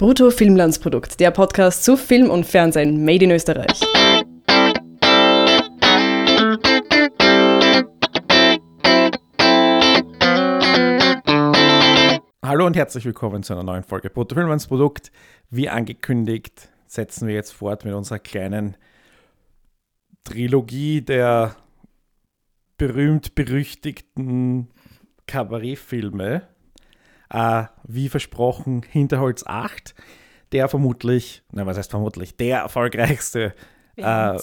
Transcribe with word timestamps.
Brutto 0.00 0.30
Filmlandsprodukt, 0.30 1.20
der 1.20 1.30
Podcast 1.30 1.84
zu 1.84 1.94
Film 1.94 2.30
und 2.30 2.46
Fernsehen 2.46 3.04
made 3.04 3.22
in 3.22 3.32
Österreich. 3.32 3.82
Hallo 12.42 12.64
und 12.64 12.76
herzlich 12.76 13.04
willkommen 13.04 13.42
zu 13.42 13.52
einer 13.52 13.62
neuen 13.62 13.82
Folge 13.82 14.08
Brutto 14.08 14.34
Filmlandsprodukt. 14.34 15.12
Wie 15.50 15.68
angekündigt 15.68 16.70
setzen 16.86 17.28
wir 17.28 17.34
jetzt 17.34 17.52
fort 17.52 17.84
mit 17.84 17.92
unserer 17.92 18.20
kleinen 18.20 18.78
Trilogie 20.24 21.02
der 21.02 21.56
berühmt-berüchtigten 22.78 24.70
Kabarettfilme 25.26 26.48
äh, 27.30 27.64
wie 27.84 28.08
versprochen, 28.08 28.82
Hinterholz 28.88 29.44
8, 29.46 29.94
der 30.52 30.68
vermutlich, 30.68 31.42
na 31.52 31.66
was 31.66 31.78
heißt 31.78 31.90
vermutlich, 31.90 32.36
der 32.36 32.58
erfolgreichste 32.58 33.54
äh, 33.96 34.38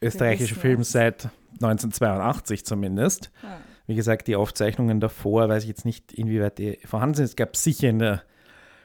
österreichische 0.00 0.54
Film 0.54 0.82
seit 0.82 1.28
1982 1.54 2.64
zumindest. 2.64 3.30
Ja. 3.42 3.58
Wie 3.86 3.94
gesagt, 3.94 4.28
die 4.28 4.36
Aufzeichnungen 4.36 5.00
davor, 5.00 5.48
weiß 5.48 5.62
ich 5.62 5.68
jetzt 5.68 5.84
nicht, 5.84 6.12
inwieweit 6.12 6.58
die 6.58 6.78
vorhanden 6.84 7.14
sind. 7.14 7.24
Es 7.24 7.36
gab 7.36 7.56
sicher 7.56 7.88
in 7.88 7.98
der, 7.98 8.22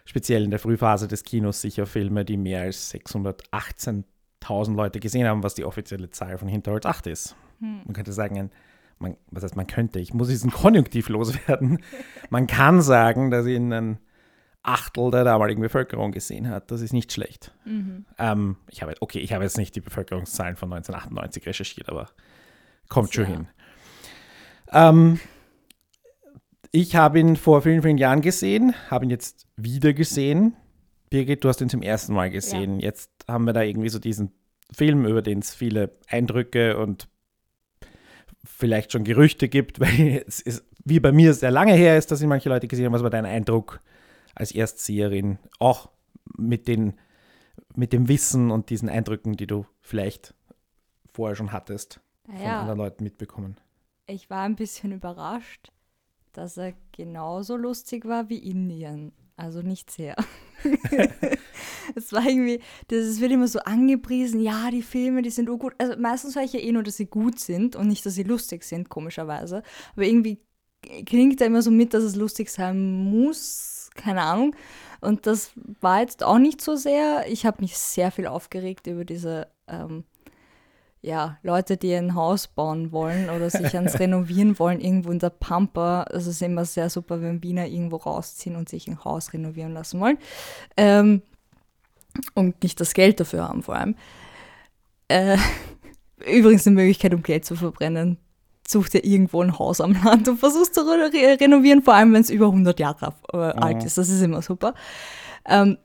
speziell 0.06 0.44
in 0.44 0.50
der 0.50 0.60
Frühphase 0.60 1.08
des 1.08 1.24
Kinos, 1.24 1.62
sicher 1.62 1.86
Filme, 1.86 2.24
die 2.24 2.38
mehr 2.38 2.62
als 2.62 2.94
618.000 2.94 4.76
Leute 4.76 5.00
gesehen 5.00 5.28
haben, 5.28 5.44
was 5.44 5.56
die 5.56 5.66
offizielle 5.66 6.10
Zahl 6.10 6.38
von 6.38 6.48
Hinterholz 6.48 6.86
8 6.86 7.08
ist. 7.08 7.36
Hm. 7.60 7.82
Man 7.84 7.94
könnte 7.94 8.14
sagen, 8.14 8.38
ein 8.38 8.52
man, 9.00 9.18
was 9.32 9.44
heißt 9.44 9.56
man 9.56 9.68
könnte, 9.68 10.00
ich 10.00 10.14
muss 10.14 10.28
diesen 10.28 10.52
Konjunktiv 10.52 11.10
loswerden. 11.10 11.80
Man 12.30 12.48
kann 12.48 12.82
sagen, 12.82 13.32
dass 13.32 13.46
ihn 13.46 13.72
ein 13.74 14.00
Achtel 14.64 15.12
der 15.12 15.26
damaligen 15.26 15.62
Bevölkerung 15.62 16.12
gesehen 16.12 16.50
hat. 16.50 16.72
Das 16.72 16.82
ist 16.82 16.94
nicht 16.94 17.12
schlecht. 17.12 17.54
Mhm. 17.66 18.06
Ähm, 18.18 18.56
ich 18.70 18.82
habe, 18.82 18.94
okay, 19.02 19.20
ich 19.20 19.34
habe 19.34 19.44
jetzt 19.44 19.58
nicht 19.58 19.76
die 19.76 19.82
Bevölkerungszahlen 19.82 20.56
von 20.56 20.72
1998 20.72 21.46
recherchiert, 21.46 21.90
aber 21.90 22.10
kommt 22.88 23.14
schon 23.14 23.26
hin. 23.26 23.48
Ähm, 24.72 25.20
ich 26.72 26.96
habe 26.96 27.20
ihn 27.20 27.36
vor 27.36 27.62
vielen, 27.62 27.84
vielen 27.84 27.98
Jahren 27.98 28.22
gesehen, 28.22 28.74
habe 28.90 29.06
ihn 29.06 29.12
jetzt 29.12 29.48
wieder 29.58 29.94
gesehen. 29.94 30.56
Birgit, 31.10 31.44
du 31.44 31.50
hast 31.50 31.62
ihn 31.62 31.70
zum 31.70 31.82
ersten 31.84 32.14
Mal 32.14 32.32
gesehen. 32.32 32.80
Ja. 32.80 32.88
Jetzt 32.88 33.12
haben 33.28 33.46
wir 33.46 33.54
da 33.54 33.62
irgendwie 33.62 33.90
so 33.90 34.00
diesen 34.00 34.32
Film, 34.72 35.06
über 35.06 35.22
den 35.22 35.40
es 35.40 35.54
viele 35.54 35.92
Eindrücke 36.08 36.78
und 36.78 37.08
vielleicht 38.44 38.92
schon 38.92 39.04
Gerüchte 39.04 39.50
gibt, 39.50 39.80
weil 39.80 40.24
es 40.28 40.40
ist, 40.40 40.64
wie 40.84 41.00
bei 41.00 41.12
mir 41.12 41.34
sehr 41.34 41.52
lange 41.52 41.74
her 41.74 41.98
ist, 41.98 42.12
dass 42.12 42.22
ihn 42.22 42.30
manche 42.30 42.50
Leute 42.50 42.68
gesehen 42.68 42.86
haben. 42.86 42.94
Was 42.94 43.04
war 43.04 43.10
dein 43.10 43.26
Eindruck 43.26 43.80
als 44.36 44.52
Erstseherin? 44.52 45.40
Auch 45.60 45.90
mit, 46.38 46.68
den, 46.68 46.94
mit 47.76 47.94
dem 47.94 48.08
Wissen 48.08 48.52
und 48.52 48.70
diesen 48.70 48.90
Eindrücken, 48.90 49.34
die 49.38 49.48
du 49.48 49.66
vielleicht 49.82 50.34
vorher 51.12 51.36
schon 51.36 51.52
hattest, 51.52 52.02
ja, 52.28 52.36
von 52.36 52.48
anderen 52.48 52.78
Leuten 52.80 53.04
mitbekommen. 53.04 53.58
Ich 54.08 54.30
war 54.30 54.44
ein 54.44 54.56
bisschen 54.56 54.92
überrascht, 54.92 55.72
dass 56.34 56.58
er 56.58 56.74
genauso 56.92 57.56
lustig 57.56 58.06
war 58.06 58.30
wie 58.30 58.40
Indien. 58.40 59.14
Also 59.44 59.62
nicht 59.62 59.92
sehr. 59.92 60.16
es 61.96 62.14
war 62.14 62.26
irgendwie, 62.26 62.62
das 62.88 63.20
wird 63.20 63.34
immer 63.34 63.50
so 63.50 63.60
angepriesen, 63.60 64.40
ja, 64.40 64.72
die 64.72 64.82
Filme, 64.82 65.22
die 65.22 65.32
sind 65.32 65.50
gut. 65.60 65.74
Also 65.80 65.98
meistens 65.98 66.38
höre 66.38 66.44
ich 66.44 66.54
ja 66.54 66.62
eh 66.62 66.72
nur, 66.72 66.82
dass 66.82 66.96
sie 66.96 67.08
gut 67.08 67.40
sind 67.40 67.76
und 67.76 67.90
nicht, 67.90 68.06
dass 68.06 68.14
sie 68.14 68.24
lustig 68.24 68.64
sind, 68.64 68.88
komischerweise. 68.88 69.62
Aber 69.98 70.06
irgendwie 70.06 70.40
klingt 71.06 71.42
da 71.42 71.46
immer 71.46 71.62
so 71.62 71.72
mit, 71.72 71.94
dass 71.94 72.04
es 72.04 72.16
lustig 72.16 72.50
sein 72.50 73.04
muss, 73.12 73.90
keine 73.96 74.22
Ahnung. 74.22 74.56
Und 75.02 75.28
das 75.28 75.52
war 75.82 76.00
jetzt 76.00 76.24
auch 76.24 76.40
nicht 76.40 76.62
so 76.62 76.78
sehr. 76.78 77.26
Ich 77.28 77.46
habe 77.46 77.60
mich 77.60 77.78
sehr 77.78 78.12
viel 78.12 78.28
aufgeregt 78.28 78.88
über 78.88 79.04
diese 79.04 79.50
ähm, 79.68 80.06
ja, 81.04 81.38
Leute, 81.44 81.76
die 81.76 81.94
ein 81.94 82.16
Haus 82.16 82.48
bauen 82.48 82.94
wollen 82.94 83.30
oder 83.30 83.50
sich 83.50 83.76
ans 83.76 84.00
Renovieren 84.00 84.58
wollen, 84.60 84.80
irgendwo 84.80 85.12
in 85.12 85.20
der 85.20 85.32
Pampa. 85.32 86.04
Also 86.04 86.30
es 86.30 86.38
ist 86.38 86.42
immer 86.42 86.64
sehr 86.64 86.90
super, 86.90 87.22
wenn 87.22 87.44
Wiener 87.44 87.68
irgendwo 87.68 87.98
rausziehen 87.98 88.56
und 88.56 88.70
sich 88.70 88.88
ein 88.88 89.04
Haus 89.04 89.34
renovieren 89.34 89.74
lassen 89.74 90.00
wollen. 90.00 90.18
Ähm, 90.78 91.22
und 92.36 92.64
nicht 92.64 92.80
das 92.80 92.94
Geld 92.94 93.20
dafür 93.20 93.50
haben 93.50 93.64
vor 93.64 93.76
allem. 93.76 93.96
Äh, 95.10 95.38
übrigens 96.26 96.66
eine 96.66 96.78
Möglichkeit, 96.78 97.14
um 97.14 97.22
Geld 97.22 97.44
zu 97.44 97.58
verbrennen. 97.58 98.18
Such 98.66 98.88
dir 98.88 99.04
irgendwo 99.04 99.42
ein 99.42 99.60
Haus 99.60 99.82
am 99.82 100.02
Land 100.06 100.30
und 100.30 100.38
versuchst 100.38 100.74
zu 100.74 100.82
re 100.82 101.12
renovieren, 101.12 101.82
vor 101.82 101.96
allem 101.96 102.14
wenn 102.14 102.22
es 102.22 102.30
über 102.30 102.46
100 102.46 102.80
Jahre 102.80 103.14
äh, 103.34 103.38
alt 103.38 103.84
ist. 103.84 103.98
Das 103.98 104.08
ist 104.08 104.22
immer 104.22 104.42
super. 104.42 104.74
Ähm, 105.46 105.78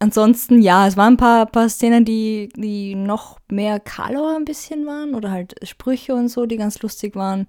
ansonsten, 0.00 0.60
ja, 0.60 0.86
es 0.86 0.96
waren 0.96 1.14
ein 1.14 1.18
paar, 1.18 1.46
paar 1.46 1.68
Szenen, 1.68 2.04
die, 2.04 2.48
die 2.56 2.96
noch 2.96 3.38
mehr 3.50 3.78
Color 3.78 4.36
ein 4.36 4.44
bisschen 4.44 4.86
waren 4.86 5.14
oder 5.14 5.30
halt 5.30 5.54
Sprüche 5.62 6.14
und 6.14 6.28
so, 6.28 6.46
die 6.46 6.56
ganz 6.56 6.82
lustig 6.82 7.14
waren. 7.14 7.46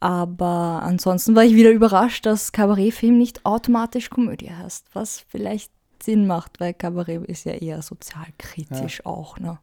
Aber 0.00 0.82
ansonsten 0.82 1.34
war 1.34 1.44
ich 1.44 1.54
wieder 1.54 1.70
überrascht, 1.70 2.26
dass 2.26 2.52
Kabarettfilm 2.52 3.16
nicht 3.16 3.46
automatisch 3.46 4.10
Komödie 4.10 4.50
heißt, 4.50 4.88
was 4.92 5.24
vielleicht 5.28 5.72
Sinn 6.02 6.26
macht, 6.26 6.60
weil 6.60 6.74
Kabarett 6.74 7.24
ist 7.24 7.44
ja 7.44 7.52
eher 7.52 7.80
sozialkritisch 7.82 8.98
ja. 8.98 9.06
auch, 9.06 9.38
ne? 9.38 9.58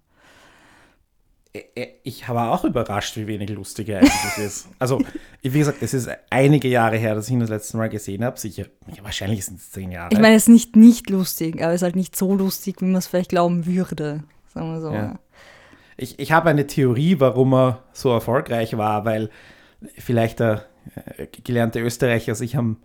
Ich 2.03 2.27
war 2.27 2.51
auch 2.51 2.63
überrascht, 2.63 3.15
wie 3.15 3.27
wenig 3.27 3.49
lustig 3.51 3.89
er 3.89 3.99
eigentlich 3.99 4.37
ist. 4.43 4.67
Also, 4.79 4.99
wie 5.43 5.59
gesagt, 5.59 5.83
es 5.83 5.93
ist 5.93 6.09
einige 6.31 6.67
Jahre 6.67 6.97
her, 6.97 7.13
dass 7.13 7.27
ich 7.27 7.33
ihn 7.33 7.41
das 7.41 7.49
letzte 7.49 7.77
Mal 7.77 7.89
gesehen 7.89 8.25
habe. 8.25 8.39
Sicher, 8.39 8.65
wahrscheinlich 9.03 9.45
sind 9.45 9.59
es 9.59 9.69
zehn 9.71 9.91
Jahre. 9.91 10.09
Ich 10.11 10.19
meine, 10.19 10.35
es 10.35 10.43
ist 10.43 10.49
nicht 10.49 10.75
nicht 10.75 11.11
lustig, 11.11 11.61
aber 11.61 11.69
es 11.69 11.81
ist 11.81 11.83
halt 11.83 11.95
nicht 11.95 12.15
so 12.15 12.33
lustig, 12.33 12.81
wie 12.81 12.85
man 12.85 12.95
es 12.95 13.07
vielleicht 13.07 13.29
glauben 13.29 13.67
würde. 13.67 14.23
Sagen 14.51 14.73
wir 14.73 14.81
so. 14.81 14.91
Ja. 14.91 15.19
Ich, 15.95 16.17
ich 16.17 16.31
habe 16.31 16.49
eine 16.49 16.65
Theorie, 16.65 17.19
warum 17.19 17.53
er 17.53 17.83
so 17.93 18.11
erfolgreich 18.11 18.75
war, 18.77 19.05
weil 19.05 19.29
vielleicht 19.95 20.39
der 20.39 20.65
äh, 20.95 21.27
gelernte 21.43 21.81
Österreicher 21.81 22.33
sich 22.33 22.57
am, 22.57 22.77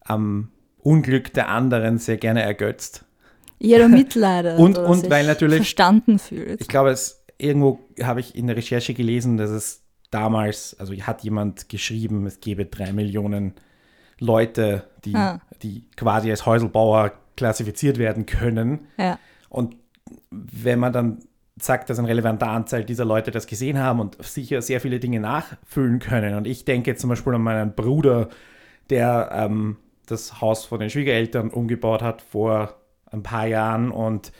am 0.00 0.50
Unglück 0.78 1.32
der 1.34 1.50
anderen 1.50 1.98
sehr 1.98 2.16
gerne 2.16 2.42
ergötzt. 2.42 3.04
Jeder 3.60 3.86
mitleidet. 3.86 4.58
und 4.58 4.76
und 4.76 5.08
weil 5.08 5.24
natürlich. 5.26 5.58
Verstanden 5.58 6.18
fühlt. 6.18 6.60
Ich 6.60 6.68
glaube, 6.68 6.90
es 6.90 7.17
irgendwo 7.38 7.80
habe 8.02 8.20
ich 8.20 8.34
in 8.34 8.46
der 8.46 8.56
Recherche 8.56 8.94
gelesen, 8.94 9.36
dass 9.36 9.50
es 9.50 9.84
damals, 10.10 10.76
also 10.78 10.94
hat 10.94 11.22
jemand 11.22 11.68
geschrieben, 11.68 12.26
es 12.26 12.40
gäbe 12.40 12.66
drei 12.66 12.92
Millionen 12.92 13.54
Leute, 14.18 14.84
die, 15.04 15.14
ah. 15.14 15.40
die 15.62 15.84
quasi 15.96 16.30
als 16.30 16.44
Häuselbauer 16.44 17.12
klassifiziert 17.36 17.98
werden 17.98 18.26
können. 18.26 18.88
Ja. 18.98 19.18
Und 19.48 19.76
wenn 20.30 20.78
man 20.78 20.92
dann 20.92 21.18
sagt, 21.60 21.90
dass 21.90 21.98
eine 21.98 22.08
relevante 22.08 22.46
Anzahl 22.46 22.84
dieser 22.84 23.04
Leute 23.04 23.30
das 23.30 23.46
gesehen 23.46 23.78
haben 23.78 24.00
und 24.00 24.22
sicher 24.24 24.62
sehr 24.62 24.80
viele 24.80 25.00
Dinge 25.00 25.20
nachfüllen 25.20 25.98
können. 25.98 26.34
Und 26.34 26.46
ich 26.46 26.64
denke 26.64 26.94
zum 26.96 27.10
Beispiel 27.10 27.34
an 27.34 27.42
meinen 27.42 27.74
Bruder, 27.74 28.28
der 28.90 29.30
ähm, 29.32 29.76
das 30.06 30.40
Haus 30.40 30.64
von 30.64 30.80
den 30.80 30.90
Schwiegereltern 30.90 31.50
umgebaut 31.50 32.02
hat 32.02 32.22
vor 32.22 32.74
ein 33.10 33.22
paar 33.22 33.46
Jahren. 33.46 33.90
Und 33.90 34.32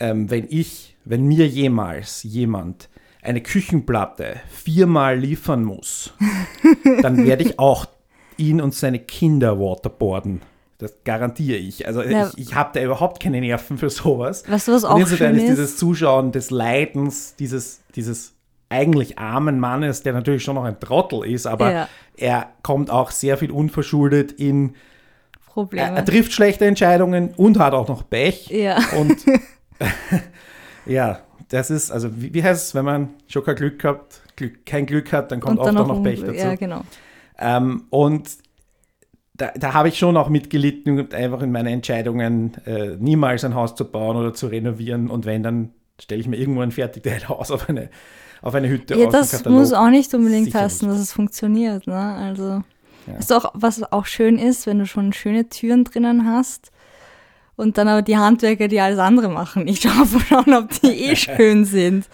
ähm, 0.00 0.30
wenn 0.30 0.46
ich 0.48 0.94
wenn 1.04 1.26
mir 1.26 1.46
jemals 1.46 2.22
jemand 2.22 2.88
eine 3.22 3.40
Küchenplatte 3.40 4.36
viermal 4.50 5.18
liefern 5.18 5.64
muss, 5.64 6.12
dann 7.02 7.24
werde 7.24 7.44
ich 7.44 7.58
auch 7.58 7.86
ihn 8.36 8.60
und 8.60 8.74
seine 8.74 8.98
Kinder 8.98 9.58
waterboarden. 9.58 10.42
Das 10.78 10.92
garantiere 11.04 11.56
ich. 11.58 11.86
Also 11.86 12.02
ja. 12.02 12.28
ich, 12.28 12.48
ich 12.48 12.54
habe 12.54 12.70
da 12.74 12.84
überhaupt 12.84 13.22
keine 13.22 13.40
Nerven 13.40 13.78
für 13.78 13.90
sowas. 13.90 14.42
Weißt 14.48 14.68
du, 14.68 14.72
was 14.72 14.84
auch 14.84 15.06
schön 15.06 15.36
ist? 15.36 15.48
dieses 15.48 15.76
Zuschauen 15.76 16.32
des 16.32 16.50
Leidens, 16.50 17.36
dieses, 17.36 17.80
dieses 17.94 18.34
eigentlich 18.68 19.18
armen 19.18 19.60
Mannes, 19.60 20.02
der 20.02 20.12
natürlich 20.12 20.42
schon 20.42 20.56
noch 20.56 20.64
ein 20.64 20.80
Trottel 20.80 21.24
ist, 21.24 21.46
aber 21.46 21.72
ja. 21.72 21.88
er 22.16 22.48
kommt 22.62 22.90
auch 22.90 23.12
sehr 23.12 23.38
viel 23.38 23.52
unverschuldet 23.52 24.32
in 24.32 24.74
Probleme. 25.46 25.86
Er, 25.86 25.96
er, 25.96 26.04
trifft 26.04 26.32
schlechte 26.32 26.66
Entscheidungen 26.66 27.32
und 27.36 27.58
hat 27.60 27.72
auch 27.72 27.86
noch 27.86 28.10
Pech. 28.10 28.48
Ja. 28.50 28.78
Und 28.98 29.16
Ja, 30.86 31.20
das 31.48 31.70
ist, 31.70 31.90
also 31.90 32.20
wie, 32.20 32.34
wie 32.34 32.42
heißt 32.42 32.68
es, 32.68 32.74
wenn 32.74 32.84
man 32.84 33.10
schon 33.26 33.44
kein 33.44 33.56
Glück 33.56 33.82
hat, 33.84 34.20
Glück, 34.36 34.66
kein 34.66 34.86
Glück 34.86 35.12
hat, 35.12 35.30
dann 35.32 35.40
kommt 35.40 35.58
oft 35.58 35.76
auch 35.76 35.86
noch 35.86 36.02
Pech 36.02 36.20
dazu. 36.20 36.34
Ja, 36.34 36.54
genau. 36.54 36.82
Ähm, 37.38 37.84
und 37.90 38.30
da, 39.34 39.50
da 39.56 39.74
habe 39.74 39.88
ich 39.88 39.98
schon 39.98 40.16
auch 40.16 40.28
mitgelitten 40.28 40.98
und 40.98 41.14
einfach 41.14 41.42
in 41.42 41.50
meinen 41.52 41.66
Entscheidungen, 41.66 42.54
äh, 42.66 42.96
niemals 42.98 43.44
ein 43.44 43.54
Haus 43.54 43.74
zu 43.74 43.84
bauen 43.84 44.16
oder 44.16 44.32
zu 44.32 44.46
renovieren. 44.46 45.10
Und 45.10 45.26
wenn, 45.26 45.42
dann 45.42 45.70
stelle 46.00 46.20
ich 46.20 46.28
mir 46.28 46.36
irgendwo 46.36 46.60
ein 46.60 46.70
Fertigteilhaus 46.70 47.50
auf 47.50 47.68
eine, 47.68 47.90
auf 48.42 48.54
eine 48.54 48.68
Hütte 48.68 48.94
ja, 48.94 49.06
aus. 49.06 49.12
Das 49.12 49.44
muss 49.44 49.72
auch 49.72 49.90
nicht 49.90 50.14
unbedingt 50.14 50.46
Sicher 50.46 50.60
heißen, 50.60 50.88
dass 50.88 50.98
es 50.98 51.12
funktioniert. 51.12 51.86
Ne? 51.86 51.96
Also, 51.96 52.62
ja. 53.06 53.16
ist 53.18 53.32
auch, 53.32 53.50
was 53.54 53.82
auch 53.92 54.06
schön 54.06 54.38
ist, 54.38 54.66
wenn 54.66 54.78
du 54.78 54.86
schon 54.86 55.12
schöne 55.12 55.48
Türen 55.48 55.84
drinnen 55.84 56.26
hast 56.26 56.70
und 57.56 57.78
dann 57.78 57.88
aber 57.88 58.02
die 58.02 58.16
Handwerker, 58.16 58.68
die 58.68 58.80
alles 58.80 58.98
andere 58.98 59.28
machen, 59.28 59.64
nicht 59.64 59.82
schauen, 59.82 60.54
ob 60.54 60.70
die 60.80 61.10
eh 61.10 61.16
schön 61.16 61.64
sind 61.64 62.08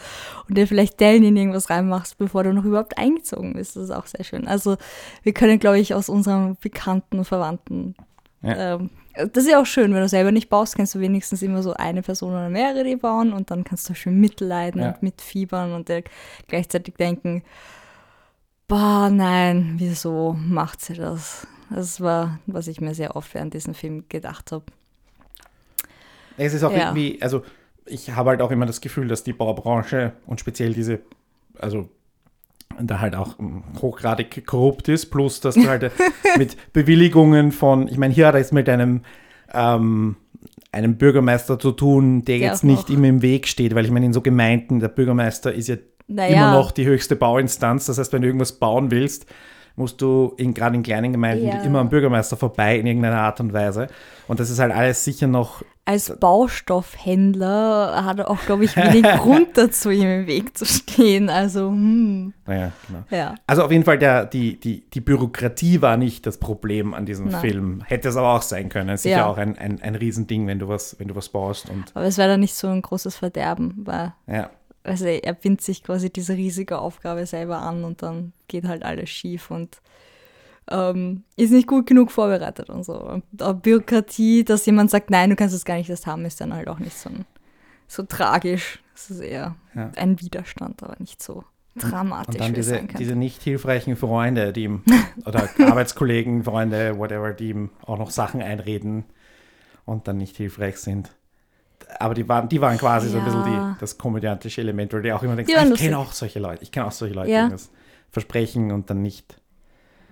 und 0.49 0.59
dir 0.59 0.67
vielleicht 0.67 1.01
Dellen 1.01 1.25
in 1.25 1.37
irgendwas 1.37 1.71
reinmachst, 1.71 2.19
bevor 2.19 2.45
du 2.45 2.53
noch 2.53 2.65
überhaupt 2.65 2.99
eingezogen 2.99 3.55
bist. 3.55 3.77
Das 3.77 3.85
ist 3.85 3.91
auch 3.91 4.07
sehr 4.07 4.25
schön. 4.25 4.47
Also 4.47 4.77
wir 5.23 5.33
können, 5.33 5.59
glaube 5.59 5.79
ich, 5.79 5.95
aus 5.95 6.09
unserem 6.09 6.57
Bekannten 6.61 7.19
und 7.19 7.25
Verwandten 7.25 7.95
ja. 8.43 8.75
ähm, 8.75 8.91
Das 9.15 9.45
ist 9.45 9.51
ja 9.51 9.61
auch 9.61 9.67
schön, 9.67 9.93
wenn 9.95 10.01
du 10.01 10.09
selber 10.09 10.33
nicht 10.33 10.49
baust, 10.49 10.77
kannst 10.77 10.95
du 10.95 11.01
wenigstens 11.01 11.43
immer 11.43 11.63
so 11.63 11.75
eine 11.75 12.03
Person 12.03 12.33
oder 12.33 12.49
mehrere 12.49 12.85
die 12.85 12.97
bauen 12.97 13.33
und 13.33 13.51
dann 13.51 13.65
kannst 13.65 13.89
du 13.89 13.95
schön 13.95 14.19
mitleiden 14.19 14.83
Ja. 14.83 14.89
und 14.91 15.03
mitfiebern 15.03 15.73
und 15.73 15.91
gleichzeitig 16.49 16.95
denken, 16.97 17.43
boah, 18.69 19.11
nein, 19.11 19.75
wieso 19.79 20.37
macht 20.39 20.81
sie 20.81 20.95
das? 20.95 21.47
Das 21.71 22.01
war, 22.01 22.39
was 22.47 22.67
ich 22.67 22.81
mir 22.81 22.95
sehr 22.95 23.15
oft 23.15 23.33
während 23.35 23.55
diesem 23.55 23.75
Film 23.75 24.05
gedacht 24.09 24.53
habe. 24.53 24.65
Es 26.47 26.55
ist 26.55 26.65
auch 26.65 26.73
Ja. 26.73 26.79
irgendwie, 26.89 27.19
also 27.21 27.43
ich 27.87 28.11
habe 28.13 28.31
halt 28.31 28.43
auch 28.43 28.51
immer 28.51 28.67
das 28.67 28.81
Gefühl, 28.81 29.09
dass 29.09 29.25
die 29.25 29.33
Baubranche 29.33 30.13
und 30.27 30.41
speziell 30.41 30.73
diese, 30.73 31.01
also 31.59 31.89
da 32.81 33.01
halt 33.01 33.15
auch 33.15 33.39
ähm, 33.39 33.63
hochgradig 33.81 34.47
korrupt 34.47 34.89
ist, 34.89 35.07
plus 35.07 35.41
dass 35.41 35.55
du 35.55 35.67
halt 35.69 35.91
mit 36.39 36.57
Bewilligungen 36.73 37.53
von, 37.53 37.89
ich 37.89 37.99
meine, 37.99 38.15
hier 38.15 38.27
hat 38.29 38.35
er 38.35 38.41
es 38.41 38.53
mit 38.53 38.69
einem, 38.69 39.03
ähm, 39.53 40.17
einem 40.73 40.97
Bürgermeister 40.97 41.59
zu 41.59 41.73
tun, 41.73 42.25
der 42.25 42.39
Der 42.39 42.49
jetzt 42.49 42.65
nicht 42.65 42.89
noch- 42.89 42.97
immer 42.97 43.09
im 43.09 43.23
Weg 43.23 43.49
steht, 43.49 43.75
weil 43.75 43.85
ich 43.85 43.91
meine, 43.91 44.07
in 44.07 44.13
so 44.13 44.21
Gemeinden, 44.21 44.79
der 44.81 44.89
Bürgermeister 44.89 45.53
ist 45.53 45.69
ja 45.69 45.77
Naja, 46.07 46.35
immer 46.37 46.53
noch 46.53 46.71
die 46.71 46.87
höchste 46.87 47.17
Bauinstanz. 47.17 47.87
Das 47.87 47.99
heißt, 47.99 48.13
wenn 48.13 48.23
du 48.23 48.29
irgendwas 48.29 48.53
bauen 48.53 48.91
willst, 48.91 49.27
musst 49.77 50.01
du 50.01 50.33
in, 50.37 50.55
gerade 50.55 50.77
in 50.77 50.83
kleinen 50.83 51.13
Gemeinden 51.13 51.47
Ja. 51.49 51.63
immer 51.63 51.81
am 51.81 51.89
Bürgermeister 51.89 52.37
vorbei 52.37 52.79
in 52.79 52.87
irgendeiner 52.87 53.21
Art 53.21 53.41
und 53.41 53.53
Weise. 53.53 53.89
Und 54.29 54.39
das 54.41 54.49
ist 54.51 54.59
halt 54.61 54.73
alles 54.73 55.05
sicher 55.05 55.27
noch 55.27 55.63
als 55.91 56.17
Baustoffhändler 56.21 58.05
hat 58.05 58.19
er 58.21 58.31
auch, 58.31 58.41
glaube 58.47 58.65
ich, 58.65 58.77
wenig 58.77 59.03
Grund 59.19 59.57
dazu, 59.57 59.91
ihm 59.91 60.09
im 60.09 60.27
Weg 60.27 60.57
zu 60.57 60.65
stehen. 60.65 61.29
Also, 61.29 61.69
hm, 61.69 62.33
Naja, 62.47 62.73
genau. 62.87 63.05
ja. 63.11 63.35
Also 63.47 63.65
auf 63.65 63.71
jeden 63.73 63.85
Fall, 63.85 63.99
der, 63.99 64.27
die, 64.27 64.59
die, 64.59 64.89
die 64.91 65.01
Bürokratie 65.01 65.83
war 65.83 65.97
nicht 65.97 66.27
das 66.27 66.39
Problem 66.39 66.95
an 66.95 67.07
diesem 67.07 67.29
Nein. 67.29 67.41
Film. 67.41 67.83
Hätte 67.87 68.09
es 68.09 68.17
aber 68.17 68.35
auch 68.35 68.43
sein 68.43 68.69
können. 68.69 68.97
Sicher 68.97 69.17
Ja. 69.19 69.27
auch 69.27 69.37
ein, 69.39 69.59
ein, 69.59 69.83
ein 69.83 69.95
Riesending, 69.95 70.47
wenn 70.47 70.59
du 70.59 70.69
was, 70.69 70.97
wenn 70.99 71.09
du 71.09 71.17
was 71.17 71.29
baust. 71.29 71.69
Und 71.71 71.91
Aber 71.95 72.05
es 72.07 72.19
wäre 72.19 72.29
dann 72.29 72.41
nicht 72.41 72.55
so 72.55 72.69
ein 72.69 72.83
großes 72.83 73.17
Verderben, 73.17 73.75
weil 73.85 74.13
ja, 74.27 74.51
also 74.83 75.05
er 75.07 75.35
bindet 75.35 75.61
sich 75.63 75.83
quasi 75.83 76.11
diese 76.11 76.35
riesige 76.35 76.79
Aufgabe 76.79 77.27
selber 77.27 77.59
an 77.59 77.85
und 77.85 78.03
dann 78.03 78.33
geht 78.49 78.65
halt 78.67 78.83
alles 78.83 79.11
schief 79.11 79.51
und 79.51 79.79
ähm, 80.71 81.25
ist 81.37 81.51
nicht 81.51 81.67
gut 81.67 81.87
genug 81.87 82.11
vorbereitet 82.11 82.71
und 82.71 82.85
so. 82.85 82.95
Und 83.01 83.25
Bürokratie, 83.63 84.45
dass 84.45 84.67
jemand 84.67 84.91
sagt, 84.91 85.11
nein, 85.11 85.31
du 85.31 85.37
kannst 85.37 85.55
es 85.55 85.65
gar 85.65 85.75
nicht 85.77 85.91
erst 85.91 86.07
haben, 86.07 86.25
ist 86.25 86.41
dann 86.41 86.55
halt 86.55 86.69
auch 86.69 86.79
nicht 86.79 86.97
so, 86.97 87.11
ein, 87.11 87.25
so 87.89 88.03
tragisch. 88.03 88.83
Es 88.95 89.11
ist 89.11 89.21
eher 89.21 89.57
Ja. 89.75 89.91
ein 89.97 90.21
Widerstand, 90.21 90.83
aber 90.83 90.97
nicht 90.99 91.23
so 91.23 91.45
dramatisch, 91.77 92.35
und 92.35 92.41
dann 92.41 92.53
diese, 92.55 92.83
diese 92.99 93.15
nicht 93.17 93.43
hilfreichen 93.43 93.97
Freunde, 93.97 94.53
die 94.53 94.65
ihm, 94.65 94.83
oder 95.25 95.49
Arbeitskollegen, 95.59 96.45
Freunde, 96.45 96.99
whatever, 96.99 97.33
die 97.33 97.51
ihm 97.51 97.71
auch 97.87 97.99
noch 97.99 98.11
Sachen 98.11 98.43
einreden 98.43 99.05
und 99.87 100.07
dann 100.09 100.19
nicht 100.19 100.37
hilfreich 100.37 100.77
sind. 100.79 101.11
Aber 101.99 102.15
die 102.15 102.29
waren, 102.29 102.49
die 102.49 102.61
waren 102.61 102.77
quasi 102.79 103.09
so 103.09 103.19
ein 103.19 103.25
bisschen 103.25 103.45
Ja. 103.45 103.75
die, 103.75 103.81
das 103.81 103.99
komödiantische 103.99 104.61
Element, 104.61 104.93
weil 104.93 105.03
du 105.03 105.15
auch 105.15 105.23
immer 105.23 105.37
Die 105.37 105.55
ah, 105.57 105.65
ich 105.65 105.75
kenne 105.75 105.99
auch 105.99 106.13
solche 106.13 106.39
Leute, 106.39 106.63
ich 106.63 106.71
kenne 106.71 106.87
auch 106.87 106.93
solche 106.93 107.15
Leute, 107.15 107.31
Ja. 107.31 107.45
die 107.47 107.51
das 107.53 107.71
versprechen 108.11 108.71
und 108.71 108.91
dann 108.91 109.01
nicht. 109.03 109.41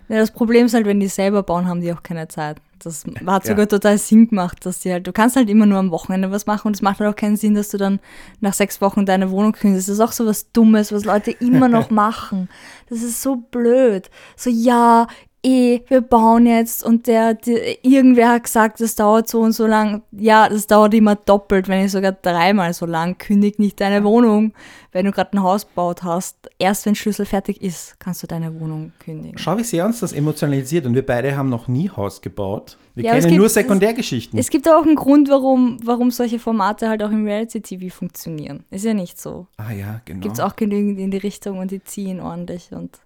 Ja, 0.08 0.16
das 0.18 0.30
Problem 0.30 0.66
ist 0.66 0.74
halt, 0.74 0.86
wenn 0.86 1.00
die 1.00 1.08
selber 1.08 1.42
bauen, 1.42 1.66
haben 1.68 1.80
die 1.80 1.92
auch 1.92 2.02
keine 2.02 2.28
Zeit. 2.28 2.56
Das 2.78 3.04
hat 3.26 3.44
Ja. 3.44 3.50
sogar 3.50 3.68
total 3.68 3.98
Sinn 3.98 4.28
gemacht, 4.28 4.64
dass 4.64 4.80
die 4.80 4.92
halt, 4.92 5.06
du 5.06 5.12
kannst 5.12 5.36
halt 5.36 5.50
immer 5.50 5.66
nur 5.66 5.78
am 5.78 5.90
Wochenende 5.90 6.30
was 6.30 6.46
machen 6.46 6.68
und 6.68 6.74
es 6.76 6.82
macht 6.82 7.00
halt 7.00 7.10
auch 7.12 7.16
keinen 7.16 7.36
Sinn, 7.36 7.54
dass 7.54 7.68
du 7.70 7.76
dann 7.76 7.98
nach 8.40 8.54
sechs 8.54 8.80
Wochen 8.80 9.04
deine 9.04 9.30
Wohnung 9.30 9.52
kündigst. 9.52 9.88
Das 9.88 9.94
ist 9.94 10.00
auch 10.00 10.12
so 10.12 10.26
was 10.26 10.52
Dummes, 10.52 10.92
was 10.92 11.04
Leute 11.04 11.32
immer 11.32 11.68
noch 11.68 11.90
machen. 11.90 12.48
Das 12.88 13.02
ist 13.02 13.20
so 13.20 13.36
blöd. 13.36 14.10
So, 14.36 14.48
ja, 14.48 15.08
eh, 15.48 15.82
wir 15.88 16.00
bauen 16.00 16.46
jetzt 16.46 16.84
und 16.84 17.06
der, 17.06 17.34
die, 17.34 17.56
irgendwer 17.82 18.30
hat 18.30 18.44
gesagt, 18.44 18.80
das 18.80 18.94
dauert 18.94 19.28
so 19.28 19.40
und 19.40 19.52
so 19.52 19.66
lang. 19.66 20.02
Ja, 20.12 20.48
das 20.48 20.66
dauert 20.66 20.94
immer 20.94 21.16
doppelt, 21.16 21.68
wenn 21.68 21.82
nicht 21.82 21.92
sogar 21.92 22.12
dreimal 22.12 22.72
so 22.74 22.86
lang. 22.86 23.16
Kündig 23.18 23.58
nicht 23.58 23.80
deine 23.80 24.04
Wohnung, 24.04 24.52
wenn 24.92 25.06
du 25.06 25.12
gerade 25.12 25.36
ein 25.36 25.42
Haus 25.42 25.66
gebaut 25.66 26.02
hast. 26.02 26.36
Erst 26.58 26.86
wenn 26.86 26.94
Schlüssel 26.94 27.26
fertig 27.26 27.62
ist, 27.62 27.98
kannst 28.00 28.22
du 28.22 28.26
deine 28.26 28.60
Wohnung 28.60 28.92
kündigen. 28.98 29.38
Schau, 29.38 29.56
wie 29.58 29.64
sehr 29.64 29.84
uns 29.86 30.00
das 30.00 30.12
emotionalisiert 30.12 30.86
und 30.86 30.94
wir 30.94 31.04
beide 31.06 31.36
haben 31.36 31.48
noch 31.48 31.68
nie 31.68 31.88
Haus 31.90 32.20
gebaut. 32.20 32.76
Wir 32.94 33.04
Ja, 33.04 33.12
es 33.12 33.18
kennen 33.20 33.30
gibt- 33.30 33.38
nur 33.38 33.46
es- 33.46 33.54
Sekundärgeschichten. 33.54 34.38
Es 34.38 34.50
gibt 34.50 34.66
aber 34.66 34.78
auch 34.80 34.84
einen 34.86 34.96
Grund, 34.96 35.28
warum, 35.30 35.78
warum 35.84 36.10
solche 36.10 36.38
Formate 36.40 36.88
halt 36.88 37.02
auch 37.02 37.10
im 37.10 37.24
Reality-TV 37.24 37.94
funktionieren. 37.94 38.64
Ist 38.70 38.84
ja 38.84 38.92
nicht 38.94 39.20
so. 39.20 39.46
ah 39.56 39.72
ja, 39.72 40.00
genau. 40.04 40.20
Gibt 40.20 40.34
es 40.34 40.40
auch 40.40 40.56
genügend 40.56 40.98
in 40.98 41.10
die 41.12 41.16
Richtung 41.18 41.58
und 41.58 41.70
die 41.70 41.82
ziehen 41.82 42.20
ordentlich 42.20 42.70
und 42.72 42.98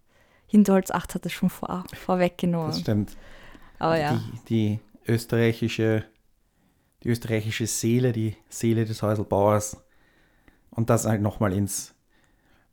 Hinterholz 0.52 0.90
8 0.90 1.14
hat 1.14 1.24
es 1.26 1.32
schon 1.32 1.48
vor, 1.50 1.84
Das 1.90 1.98
vorweggenommen. 1.98 2.74
stimmt. 2.74 3.16
Aber 3.78 3.98
ja. 3.98 4.20
Die, 4.50 4.78
die 5.06 5.10
österreichische, 5.10 6.04
die 7.02 7.08
österreichische 7.08 7.66
Seele, 7.66 8.12
die 8.12 8.36
Seele 8.50 8.84
des 8.84 9.02
Häuselbauers. 9.02 9.82
Und 10.70 10.90
das 10.90 11.06
halt 11.06 11.22
nochmal 11.22 11.54
ins, 11.54 11.94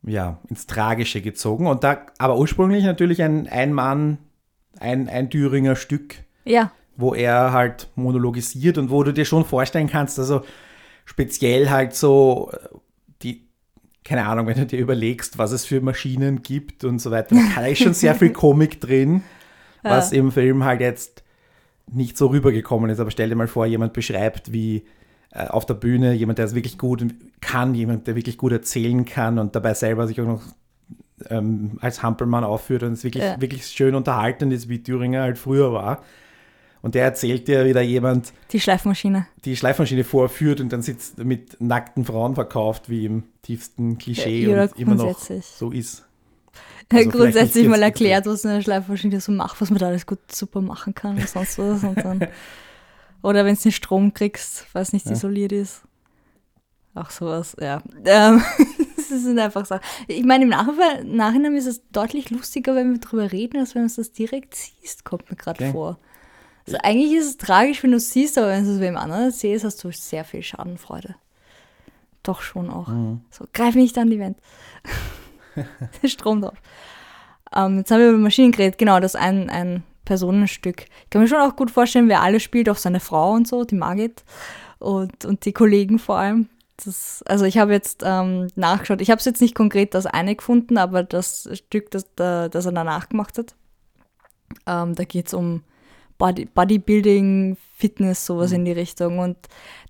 ja, 0.04 0.40
ins 0.50 0.68
Tragische 0.68 1.22
gezogen. 1.22 1.68
Und 1.68 1.86
da, 1.86 2.06
aber 2.18 2.38
ursprünglich 2.38 2.84
natürlich 2.84 3.24
ein 3.24 3.48
Ein-Mann, 3.48 4.18
ein, 4.80 5.08
ein 5.08 5.30
Thüringer 5.30 5.76
Stück, 5.78 6.16
Ja, 6.44 6.72
wo 6.98 7.14
er 7.14 7.54
halt 7.54 7.88
monologisiert 7.96 8.78
und 8.78 8.90
wo 8.92 9.04
du 9.04 9.14
dir 9.14 9.24
schon 9.26 9.46
vorstellen 9.46 9.88
kannst, 9.88 10.20
also 10.20 10.44
speziell 11.06 11.70
halt 11.70 11.96
so 11.96 12.52
keine 14.10 14.26
Ahnung, 14.26 14.48
wenn 14.48 14.58
du 14.58 14.66
dir 14.66 14.80
überlegst, 14.80 15.38
was 15.38 15.52
es 15.52 15.66
für 15.66 15.82
Maschinen 15.82 16.42
gibt 16.42 16.84
und 16.84 16.98
so 17.00 17.12
weiter, 17.12 17.36
da 17.56 17.66
ist 17.68 17.78
schon 17.84 17.94
sehr 17.94 18.16
viel 18.16 18.30
Komik 18.34 18.82
drin, 18.82 19.22
was 19.84 20.12
im 20.12 20.32
Film 20.32 20.64
halt 20.64 20.82
jetzt 20.82 21.22
nicht 21.92 22.18
so 22.18 22.26
rübergekommen 22.28 22.90
ist. 22.90 23.00
Aber 23.00 23.12
stell 23.12 23.30
dir 23.30 23.36
mal 23.36 23.48
vor, 23.48 23.68
jemand 23.68 23.94
beschreibt, 23.94 24.52
wie 24.52 24.84
äh, 25.32 25.46
auf 25.46 25.68
der 25.68 25.76
Bühne 25.76 26.14
jemand, 26.14 26.40
der 26.40 26.46
es 26.46 26.56
wirklich 26.56 26.80
gut 26.80 27.06
kann, 27.40 27.76
jemand, 27.76 28.08
der 28.08 28.16
wirklich 28.16 28.40
gut 28.40 28.52
erzählen 28.52 29.06
kann 29.06 29.38
und 29.38 29.56
dabei 29.56 29.76
selber 29.76 30.08
sich 30.08 30.20
auch 30.20 30.26
noch 30.26 30.42
ähm, 31.30 31.78
als 31.82 32.02
Hampelmann 32.02 32.44
aufführt 32.44 32.82
und 32.82 32.94
es 32.94 33.04
wirklich, 33.04 33.24
Ja. 33.24 33.40
wirklich 33.40 33.68
schön 33.68 33.94
unterhaltend 33.94 34.52
ist, 34.54 34.70
wie 34.70 34.82
Thüringer 34.82 35.22
halt 35.22 35.38
früher 35.38 35.72
war. 35.72 36.04
Und 36.82 36.96
der 36.96 37.04
erzählt 37.04 37.48
dir 37.48 37.66
wieder 37.66 37.82
jemand, 37.82 38.32
die 38.52 38.60
Schleifmaschine. 38.60 39.28
die 39.44 39.58
Schleifmaschine 39.58 40.04
vorführt 40.06 40.62
und 40.62 40.72
dann 40.72 40.82
sitzt 40.82 41.18
mit 41.18 41.60
nackten 41.62 42.06
Frauen 42.06 42.36
verkauft, 42.36 42.90
wie 42.90 43.06
im 43.06 43.24
tiefsten 43.42 43.98
Klischee 43.98 44.44
Ja, 44.46 44.50
oder 44.52 44.62
und 44.64 44.80
immer 44.80 44.96
noch 44.96 45.20
so 45.20 45.72
ist. 45.72 46.06
Also 46.92 47.10
Grundsätzlich 47.10 47.68
mal 47.68 47.84
erklärt, 47.84 48.26
was 48.26 48.46
eine 48.46 48.64
Schleifmaschine 48.64 49.20
so 49.22 49.32
macht, 49.32 49.60
was 49.62 49.70
man 49.70 49.80
da 49.80 49.88
alles 49.88 50.06
gut 50.08 50.20
super 50.32 50.62
machen 50.62 50.96
kann 50.96 51.18
und 51.18 51.30
sonst 51.30 51.58
was. 51.60 51.84
Und 51.84 51.98
dann, 51.98 52.28
oder 53.22 53.46
wenn 53.46 53.56
du 53.56 53.62
den 53.62 53.72
Strom 53.72 54.14
kriegst, 54.14 54.66
weil 54.74 54.82
es 54.82 54.94
nicht 54.94 55.06
Ja. 55.06 55.12
isoliert 55.12 55.52
ist. 55.52 55.82
Auch 56.96 57.12
sowas, 57.12 57.56
ja. 57.60 57.84
Ähm, 58.06 58.42
das 58.96 59.22
sind 59.22 59.38
einfach 59.38 59.66
Sachen. 59.66 59.84
Ich 60.08 60.24
meine, 60.24 60.46
im 60.46 60.50
Nachhinein, 60.50 61.16
Nachhinein 61.16 61.56
ist 61.56 61.68
es 61.68 61.82
deutlich 61.92 62.30
lustiger, 62.32 62.74
wenn 62.74 62.94
wir 62.94 63.00
drüber 63.00 63.32
reden, 63.32 63.58
als 63.60 63.76
wenn 63.76 63.88
du 63.88 63.94
das 63.94 64.12
direkt 64.12 64.56
siehst, 64.56 65.04
kommt 65.06 65.30
mir 65.30 65.36
gerade 65.38 65.64
Okay. 65.66 65.72
vor. 65.72 66.00
Also 66.70 66.78
eigentlich 66.84 67.14
ist 67.14 67.26
es 67.28 67.38
tragisch, 67.38 67.82
wenn 67.84 67.92
du 67.92 67.98
es 67.98 68.12
siehst, 68.12 68.38
aber 68.38 68.48
wenn 68.50 68.64
du 68.66 68.72
es 68.74 68.80
wem 68.80 68.96
anderen 68.98 69.32
siehst, 69.32 69.64
hast 69.66 69.84
du 69.84 69.92
sehr 69.92 70.24
viel 70.24 70.44
Schadenfreude. 70.44 71.16
Doch 72.24 72.42
schon 72.42 72.70
auch. 72.70 72.88
Mhm. 72.90 73.22
So, 73.32 73.46
greif 73.54 73.76
nicht 73.76 73.98
an 73.98 74.10
die 74.10 74.20
Wand. 74.20 74.38
Strom 76.06 76.42
drauf. 76.42 76.58
Ähm, 77.56 77.80
jetzt 77.80 77.90
haben 77.92 78.00
wir 78.02 78.10
über 78.10 78.18
Maschinen 78.20 78.52
geredet. 78.52 78.78
Genau, 78.78 79.00
das 79.00 79.16
ist 79.16 79.20
ein, 79.20 79.50
ein 79.50 79.84
Personenstück. 80.06 80.86
Ich 81.04 81.10
kann 81.10 81.22
mir 81.22 81.28
schon 81.28 81.42
auch 81.42 81.56
gut 81.56 81.72
vorstellen, 81.72 82.08
wer 82.10 82.22
alles 82.22 82.44
spielt, 82.44 82.70
auch 82.70 82.78
seine 82.78 83.00
Frau 83.00 83.32
und 83.34 83.48
so, 83.48 83.64
die 83.64 83.76
Margit 83.76 84.24
und, 84.78 85.26
und 85.26 85.46
die 85.46 85.54
Kollegen 85.54 85.98
vor 85.98 86.18
allem. 86.18 86.50
Das, 86.86 87.24
also 87.26 87.46
ich 87.46 87.58
habe 87.58 87.74
jetzt 87.74 88.04
ähm, 88.06 88.48
nachgeschaut. 88.56 89.02
Ich 89.02 89.10
habe 89.10 89.20
es 89.20 89.26
jetzt 89.26 89.42
nicht 89.42 89.56
konkret 89.56 89.94
das 89.96 90.06
eine 90.06 90.36
gefunden, 90.36 90.78
aber 90.78 91.04
das 91.04 91.50
Stück, 91.54 91.90
das, 91.92 92.06
da- 92.16 92.48
das 92.48 92.66
er 92.68 92.72
danach 92.72 93.10
gemacht 93.10 93.38
hat, 93.38 93.56
ähm, 94.68 94.96
da 94.96 95.04
geht 95.04 95.28
es 95.28 95.34
um 95.34 95.64
Body, 96.20 96.46
Bodybuilding, 96.46 97.58
Fitness, 97.78 98.26
sowas 98.26 98.52
in 98.52 98.66
die 98.66 98.74
Richtung. 98.74 99.20
Und 99.20 99.38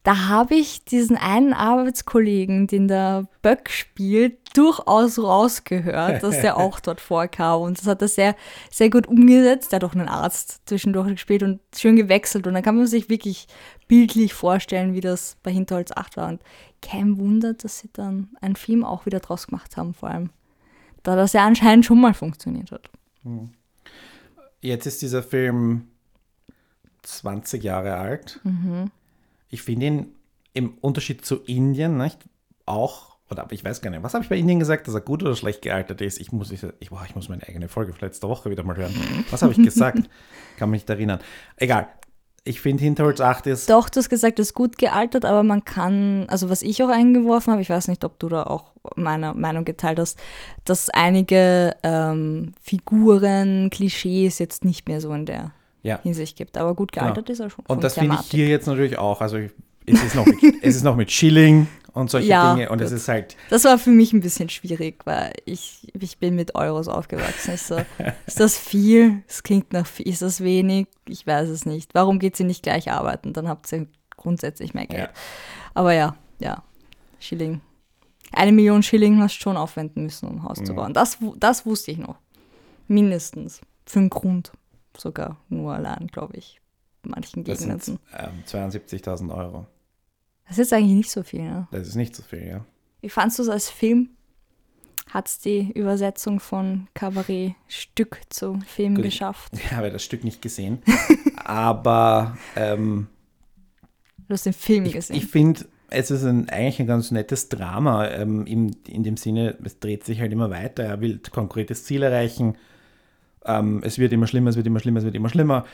da 0.04 0.28
habe 0.28 0.54
ich 0.54 0.86
diesen 0.86 1.18
einen 1.18 1.54
Arbeitskollegen, 1.54 2.68
den 2.68 2.88
der 2.88 3.28
Böck 3.42 3.72
spielt, 3.72 4.38
durchaus 4.56 5.18
rausgehört, 5.18 6.22
dass 6.22 6.40
der 6.40 6.58
auch 6.58 6.80
dort 6.80 7.02
vorkam. 7.02 7.64
Und 7.64 7.80
das 7.80 7.88
hat 7.88 8.04
er 8.04 8.08
sehr, 8.08 8.36
sehr 8.70 8.92
gut 8.92 9.08
umgesetzt. 9.08 9.72
Der 9.72 9.78
hat 9.78 9.84
auch 9.84 9.96
einen 9.96 10.08
Arzt 10.08 10.62
zwischendurch 10.68 11.10
gespielt 11.10 11.42
und 11.42 11.62
schön 11.76 11.96
gewechselt. 11.96 12.46
Und 12.46 12.54
dann 12.54 12.64
kann 12.64 12.78
man 12.78 12.86
sich 12.86 13.10
wirklich 13.10 13.48
bildlich 13.88 14.36
vorstellen, 14.36 14.94
wie 14.94 15.02
das 15.02 15.36
bei 15.42 15.52
Hinterholz 15.52 15.92
8 15.92 16.16
war. 16.16 16.30
Und 16.30 16.44
kein 16.84 17.18
Wunder, 17.18 17.56
dass 17.56 17.80
sie 17.80 17.90
dann 17.92 18.30
einen 18.40 18.56
Film 18.56 18.86
auch 18.86 19.08
wieder 19.08 19.20
draus 19.20 19.48
gemacht 19.48 19.78
haben, 19.78 19.96
vor 19.96 20.12
allem. 20.12 20.30
Da 21.02 21.16
das 21.16 21.34
ja 21.34 21.44
anscheinend 21.44 21.86
schon 21.86 22.00
mal 22.00 22.14
funktioniert 22.14 22.72
hat. 22.72 22.88
Jetzt 24.62 24.86
ist 24.86 25.02
dieser 25.02 25.24
Film 25.24 25.88
20 27.18 27.64
Jahre 27.64 27.96
alt. 27.96 28.40
Mhm. 28.44 28.92
Ich 29.50 29.62
finde 29.62 29.86
ihn 29.86 30.16
im 30.54 30.78
Unterschied 30.82 31.26
zu 31.26 31.38
Indien 31.38 31.98
nicht 31.98 32.20
auch, 32.66 33.18
oder 33.30 33.48
ich 33.52 33.64
weiß 33.64 33.82
gar 33.82 33.90
nicht, 33.92 34.04
was 34.04 34.14
habe 34.14 34.24
ich 34.24 34.30
bei 34.30 34.38
Indien 34.38 34.60
gesagt, 34.60 34.88
dass 34.88 34.96
er 34.96 35.02
gut 35.02 35.22
oder 35.24 35.36
schlecht 35.36 35.62
gealtert 35.62 36.02
ist? 36.02 36.20
Ich 36.20 36.32
muss, 36.32 36.52
ich, 36.52 36.66
ich, 36.80 36.90
boah, 36.90 37.04
ich 37.08 37.16
muss 37.16 37.30
meine 37.30 37.48
eigene 37.48 37.68
Folge 37.68 37.94
von 37.94 38.02
letzter 38.02 38.30
Woche 38.30 38.50
wieder 38.50 38.64
mal 38.64 38.76
hören. 38.76 38.94
Was 39.30 39.42
habe 39.42 39.52
ich 39.52 39.62
gesagt? 39.62 40.10
Kann 40.58 40.70
mich 40.70 40.82
nicht 40.82 40.90
erinnern. 40.90 41.20
Egal. 41.58 41.88
ich 42.44 42.62
finde 42.62 42.84
Hinterholz 42.84 43.22
8 43.22 43.48
ist. 43.48 43.70
Doch, 43.70 43.90
du 43.90 44.00
hast 44.00 44.10
gesagt, 44.10 44.40
es 44.40 44.50
ist 44.50 44.54
gut 44.54 44.78
gealtert, 44.78 45.26
aber 45.26 45.44
man 45.44 45.66
kann, 45.66 46.26
also 46.30 46.50
was 46.50 46.62
ich 46.62 46.82
auch 46.84 46.90
eingeworfen 46.90 47.52
habe, 47.52 47.62
ich 47.62 47.70
weiß 47.70 47.88
nicht, 47.88 48.04
ob 48.04 48.18
du 48.20 48.30
da 48.30 48.44
auch 48.44 48.72
meine 48.96 49.34
Meinung 49.34 49.66
geteilt 49.66 50.00
hast, 50.00 50.20
dass 50.66 50.90
einige 50.90 51.76
ähm, 51.84 52.54
Figuren, 52.62 53.70
Klischees 53.70 54.40
jetzt 54.40 54.66
nicht 54.66 54.88
mehr 54.88 55.02
so 55.02 55.14
in 55.14 55.26
der 55.26 55.52
Ja. 55.84 56.00
Hinsicht 56.04 56.38
gibt. 56.38 56.58
Aber 56.58 56.76
gut 56.76 56.92
gealtert 56.92 57.26
Genau. 57.28 57.34
ist 57.34 57.40
er 57.40 57.50
schon. 57.50 57.66
Und 57.68 57.84
das 57.84 57.94
finde 57.96 58.18
ich 58.22 58.30
hier 58.32 58.48
jetzt 58.48 58.68
natürlich 58.68 58.98
auch. 58.98 59.22
Also 59.22 59.38
ich- 59.38 59.52
es 59.86 60.04
ist 60.04 60.16
noch 60.16 60.26
mit, 60.26 60.36
es 60.62 60.76
ist 60.76 60.84
noch 60.84 60.96
mit 60.96 61.12
Schilling 61.12 61.68
und 61.94 62.12
solche 62.12 62.28
Ja, 62.28 62.54
Dinge. 62.54 62.70
Und 62.70 62.80
es 62.82 62.92
ist 62.92 63.08
halt, 63.08 63.36
Das 63.50 63.64
war 63.64 63.78
für 63.80 63.90
mich 63.90 64.14
ein 64.14 64.20
bisschen 64.22 64.50
schwierig, 64.50 65.02
weil 65.06 65.34
ich, 65.46 65.88
ich 66.00 66.18
bin 66.20 66.36
mit 66.36 66.54
Euros 66.56 66.88
aufgewachsen. 66.88 67.54
Ich 67.56 67.62
so, 67.64 67.78
ist 68.28 68.40
das 68.40 68.58
viel? 68.58 69.24
Es 69.28 69.42
klingt 69.42 69.74
nach 69.74 69.88
viel. 69.88 70.08
Ist 70.08 70.22
das 70.22 70.42
wenig? 70.42 70.88
Ich 71.08 71.26
weiß 71.26 71.50
es 71.50 71.66
nicht. 71.66 71.96
Warum 71.96 72.20
geht 72.20 72.36
sie 72.36 72.44
nicht 72.44 72.62
gleich 72.62 72.92
arbeiten? 72.92 73.34
Dann 73.34 73.48
habt 73.48 73.72
ihr 73.74 73.88
grundsätzlich 74.16 74.74
mehr 74.74 74.86
Geld. 74.86 75.04
Ja. 75.04 75.10
Aber 75.74 75.94
ja, 75.94 76.16
ja, 76.40 76.62
Schilling. 77.20 77.62
Eine 78.32 78.52
Million 78.52 78.84
Schilling 78.84 79.20
hast 79.22 79.38
du 79.38 79.42
schon 79.42 79.58
aufwenden 79.58 80.04
müssen, 80.04 80.28
um 80.28 80.36
ein 80.36 80.44
Haus 80.44 80.58
zu 80.64 80.74
Mhm. 80.74 80.76
bauen. 80.76 80.94
Das, 80.94 81.18
das 81.38 81.66
wusste 81.66 81.90
ich 81.92 81.98
noch. 81.98 82.18
Mindestens. 82.88 83.62
Für 83.86 84.00
einen 84.00 84.10
Grund. 84.12 84.52
Sogar 84.98 85.38
nur 85.50 85.74
allein, 85.74 86.08
glaube 86.08 86.38
ich. 86.38 86.60
In 87.04 87.12
manchen 87.12 87.44
das 87.44 87.60
Gegenden. 87.60 87.80
sind 87.80 88.00
ähm, 88.18 88.44
72.000 88.46 89.34
Euro. 89.36 89.66
Das 90.48 90.58
ist 90.58 90.74
eigentlich 90.74 90.96
nicht 90.98 91.12
so 91.12 91.24
viel, 91.24 91.44
ne? 91.44 91.68
Das 91.72 91.88
ist 91.88 91.96
nicht 91.96 92.16
so 92.16 92.24
viel, 92.24 92.46
ja. 92.46 92.66
Wie 93.02 93.10
fandst 93.10 93.40
du 93.40 93.44
es 93.44 93.50
als 93.50 93.70
Film? 93.70 94.10
Hat 95.10 95.28
es 95.28 95.40
die 95.40 95.72
Übersetzung 95.72 96.40
von 96.40 96.88
Kabarett-Stück 96.94 98.22
zu 98.30 98.60
Film 98.68 98.96
Gut. 98.96 99.06
geschafft? 99.06 99.54
Ich 99.54 99.72
habe 99.72 99.92
das 99.92 100.04
Stück 100.04 100.24
nicht 100.24 100.42
gesehen. 100.42 100.80
aber 101.46 102.38
ähm, 102.56 103.08
Du 104.28 104.34
hast 104.34 104.46
den 104.46 104.54
Film 104.54 104.86
ich, 104.86 104.94
gesehen. 104.94 105.16
ich 105.16 105.26
finde, 105.26 105.66
es 105.90 106.12
ist 106.12 106.24
ein, 106.24 106.50
eigentlich 106.50 106.80
ein 106.80 106.88
ganz 106.88 107.10
nettes 107.12 107.50
Drama. 107.50 108.08
Ähm, 108.10 108.46
in, 108.46 108.76
in 108.88 109.04
dem 109.04 109.18
Sinne, 109.18 109.58
es 109.64 109.80
dreht 109.80 110.04
sich 110.04 110.20
halt 110.20 110.32
immer 110.32 110.50
weiter. 110.52 110.84
Er 110.84 111.02
will 111.02 111.20
konkretes 111.32 111.86
Ziel 111.86 112.04
erreichen. 112.04 112.56
Ähm, 113.46 113.82
es 113.84 113.98
wird 114.00 114.14
immer 114.14 114.28
schlimmer, 114.28 114.50
es 114.50 114.56
wird 114.56 114.68
immer 114.68 114.80
schlimmer, 114.80 115.00
es 115.00 115.06
wird 115.06 115.16
immer 115.16 115.30
schlimmer. 115.30 115.66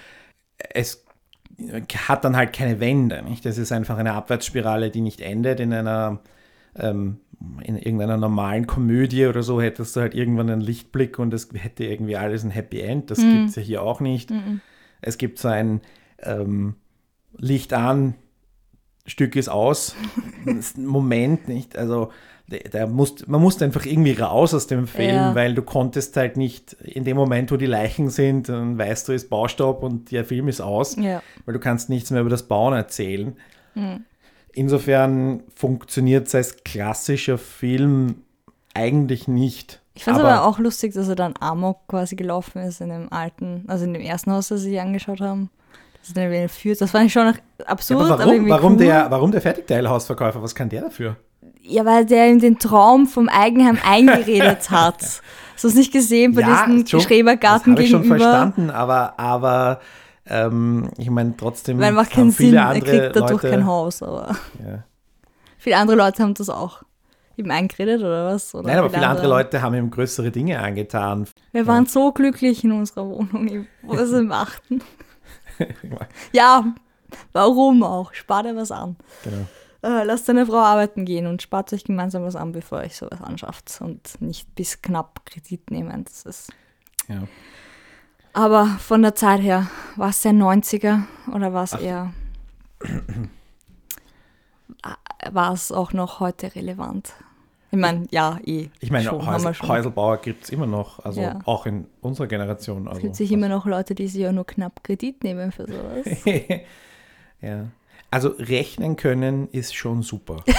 Es 0.58 1.06
hat 2.08 2.26
dann 2.26 2.36
halt 2.36 2.54
keine 2.54 2.80
Wende. 2.80 3.22
Nicht? 3.24 3.46
Das 3.46 3.58
ist 3.58 3.72
einfach 3.72 3.98
eine 3.98 4.14
Abwärtsspirale, 4.14 4.92
die 4.92 5.02
nicht 5.02 5.22
endet. 5.22 5.60
In 5.60 5.74
einer 5.74 6.20
ähm, 6.76 7.18
in 7.64 7.78
irgendeiner 7.78 8.18
normalen 8.18 8.68
Komödie 8.68 9.26
oder 9.26 9.44
so 9.44 9.62
hättest 9.62 9.96
du 9.96 10.02
halt 10.02 10.14
irgendwann 10.14 10.50
einen 10.50 10.62
Lichtblick 10.62 11.20
und 11.20 11.34
es 11.34 11.50
hätte 11.54 11.84
irgendwie 11.84 12.18
alles 12.18 12.44
ein 12.44 12.52
Happy 12.52 12.82
End. 12.82 13.12
Das 13.12 13.20
gibt 13.20 13.50
es 13.50 13.56
ja 13.56 13.62
hier 13.62 13.82
auch 13.82 14.00
nicht. 14.00 14.32
Es 15.02 15.18
gibt 15.18 15.40
so 15.40 15.50
ein 15.50 15.82
ähm, 16.20 16.76
Licht 17.38 17.74
an, 17.74 18.16
Stück 19.06 19.36
ist 19.36 19.50
aus, 19.50 19.96
Moment 20.76 21.48
nicht. 21.48 21.78
Also 21.78 22.12
der, 22.48 22.60
der 22.70 22.88
musst, 22.88 23.28
man 23.28 23.42
musste 23.42 23.66
einfach 23.66 23.86
irgendwie 23.86 24.14
raus 24.14 24.54
aus 24.54 24.68
dem 24.68 24.88
Film, 24.88 25.16
Ja. 25.16 25.36
weil 25.36 25.54
du 25.56 25.62
konntest 25.64 26.16
halt 26.18 26.38
nicht 26.38 26.74
in 26.84 27.04
dem 27.04 27.18
Moment, 27.18 27.52
wo 27.52 27.58
die 27.58 27.66
Leichen 27.66 28.10
sind, 28.10 28.50
dann 28.50 28.78
weißt 28.78 29.08
du, 29.08 29.14
ist 29.14 29.30
Baustopp 29.30 29.82
und 29.84 30.12
der 30.12 30.26
Film 30.26 30.48
ist 30.48 30.62
aus, 30.62 30.96
ja. 30.96 31.22
weil 31.46 31.54
du 31.54 31.60
kannst 31.60 31.90
nichts 31.90 32.12
mehr 32.12 32.22
über 32.22 32.30
das 32.30 32.44
Bauen 32.44 32.74
erzählen. 32.74 33.36
Insofern 34.54 35.44
funktioniert 35.56 36.28
es 36.28 36.36
als 36.36 36.64
klassischer 36.64 37.38
Film 37.38 38.16
eigentlich 38.74 39.28
nicht. 39.28 39.82
Ich 39.96 40.04
fand 40.04 40.18
es 40.18 40.24
aber, 40.24 40.46
auch 40.46 40.60
lustig, 40.60 40.94
dass 40.94 41.08
er 41.08 41.16
dann 41.16 41.34
Amok 41.40 41.88
quasi 41.88 42.16
gelaufen 42.16 42.62
ist 42.62 42.82
in 42.82 42.90
dem 42.90 43.12
alten, 43.12 43.64
also 43.68 43.86
in 43.86 43.94
dem 43.94 44.02
ersten 44.02 44.32
Haus, 44.32 44.50
das 44.50 44.62
sie 44.62 44.72
sich 44.72 44.80
angeschaut 44.80 45.22
haben. 45.22 45.50
Das 46.02 46.10
ist 46.10 46.18
entführt. 46.18 46.82
Das 46.82 46.92
fand 46.92 47.08
ich 47.08 47.14
schon 47.14 47.26
noch 47.28 47.36
Ja, 47.60 47.66
absurd, 47.66 48.02
aber 48.02 48.12
aber, 48.14 48.20
warum, 48.20 48.34
irgendwie 48.34 48.52
warum, 48.52 48.74
cool. 48.74 48.78
der, 48.80 49.08
warum 49.10 49.32
der 49.32 49.42
Fertigteilhausverkäufer? 49.42 50.42
Was 50.44 50.54
kann 50.54 50.70
der 50.70 50.82
dafür? 50.82 51.16
Ja, 51.62 51.84
weil 51.86 52.06
der 52.06 52.30
ihm 52.30 52.40
den 52.40 52.60
Traum 52.60 53.08
vom 53.08 53.28
Eigenheim 53.30 53.78
eingeredet 53.84 54.70
hat. 54.70 55.02
Hast 55.02 55.64
du 55.64 55.68
es 55.70 55.76
nicht 55.76 55.92
gesehen 55.94 56.34
bei 56.36 56.44
diesem 56.44 56.86
schon, 56.86 57.02
Schrebergarten 57.02 57.72
das 57.72 57.78
habe 57.78 57.84
ich 57.84 57.90
schon 57.90 58.02
gegenüber? 58.04 58.20
verstanden, 58.24 58.70
aber, 58.70 59.20
aber 59.20 59.80
ähm, 60.28 60.90
ich 60.98 61.10
meine 61.10 61.36
trotzdem 61.38 61.80
Weil 61.80 61.94
macht 61.94 62.12
keinen 62.12 62.32
viele 62.32 62.50
Sinn, 62.50 62.58
er 62.58 62.82
kriegt 62.82 63.16
dadurch 63.16 63.32
Leute, 63.32 63.50
kein 63.50 63.66
Haus, 63.66 64.04
aber 64.04 64.36
Ja. 64.64 64.84
viele 65.58 65.78
andere 65.78 65.98
Leute 65.98 66.24
haben 66.24 66.34
das 66.34 66.50
auch 66.50 66.84
ihm 67.38 67.52
eingeredet 67.52 68.02
oder 68.02 68.26
was? 68.28 68.54
Oder 68.54 68.68
Nein, 68.68 68.80
aber 68.80 68.90
viele 68.90 69.08
andere 69.08 69.28
Leute 69.28 69.62
haben 69.62 69.76
ihm 69.76 69.90
größere 69.92 70.32
Dinge 70.32 70.60
angetan. 70.60 71.28
Wir 71.52 71.68
waren 71.68 71.86
so 71.86 72.12
glücklich 72.12 72.64
in 72.64 72.72
unserer 72.72 73.08
Wohnung, 73.08 73.68
wir 73.82 74.14
im 74.20 74.32
achten. 74.32 74.82
Ja, 76.34 76.66
warum 77.32 77.82
auch? 77.84 78.14
Spar 78.14 78.44
dir 78.44 78.56
was 78.58 78.72
an. 78.72 78.98
genau. 79.24 79.46
Äh, 79.86 80.04
lasst 80.04 80.28
deine 80.28 80.48
Frau 80.48 80.58
arbeiten 80.58 81.06
gehen 81.06 81.28
und 81.28 81.44
spart 81.44 81.72
euch 81.72 81.84
gemeinsam 81.84 82.24
was 82.24 82.36
an, 82.36 82.52
bevor 82.54 82.80
ihr 82.80 82.86
euch 82.86 82.96
sowas 82.98 83.22
anschafft 83.22 83.80
und 83.82 84.20
nicht 84.20 84.54
bis 84.56 84.82
knapp 84.82 85.24
Kredit 85.26 85.70
nehmen. 85.70 86.04
Das 86.06 86.24
ist 86.24 86.52
Ja. 87.08 87.28
Aber 88.34 88.66
von 88.80 89.02
der 89.04 89.14
Zeit 89.14 89.42
her, 89.42 89.68
war 89.96 90.10
es 90.10 90.22
der 90.24 90.34
90er 90.34 91.04
oder 91.32 91.54
war 91.54 91.64
es 91.64 91.74
eher. 91.74 92.12
War 95.32 95.54
es 95.54 95.72
auch 95.72 95.94
noch 95.94 96.20
heute 96.20 96.56
relevant? 96.56 97.14
Ich 97.72 97.78
meine, 97.80 98.08
ja, 98.12 98.40
eh. 98.44 98.70
Ich 98.80 98.90
meine, 98.92 99.06
schon. 99.06 99.26
Häuselbauer 99.26 100.18
gibt 100.18 100.46
es 100.46 100.50
immer 100.50 100.66
noch, 100.68 101.04
also 101.06 101.22
Ja. 101.22 101.40
auch 101.46 101.66
in 101.66 101.86
unserer 102.02 102.28
Generation. 102.28 102.84
Es 102.84 102.90
Also, 102.90 103.02
gibt 103.02 103.16
sich 103.16 103.32
immer 103.32 103.50
noch 103.50 103.66
Leute, 103.66 103.96
die 103.96 104.08
sich 104.08 104.22
ja 104.22 104.32
nur 104.32 104.46
knapp 104.46 104.84
Kredit 104.84 105.24
nehmen 105.24 105.52
für 105.52 105.66
sowas. 105.68 106.06
ja. 107.42 107.66
Also 108.12 108.30
rechnen 108.38 108.96
können 108.96 109.50
ist 109.52 109.76
schon 109.76 110.02
super. 110.04 110.44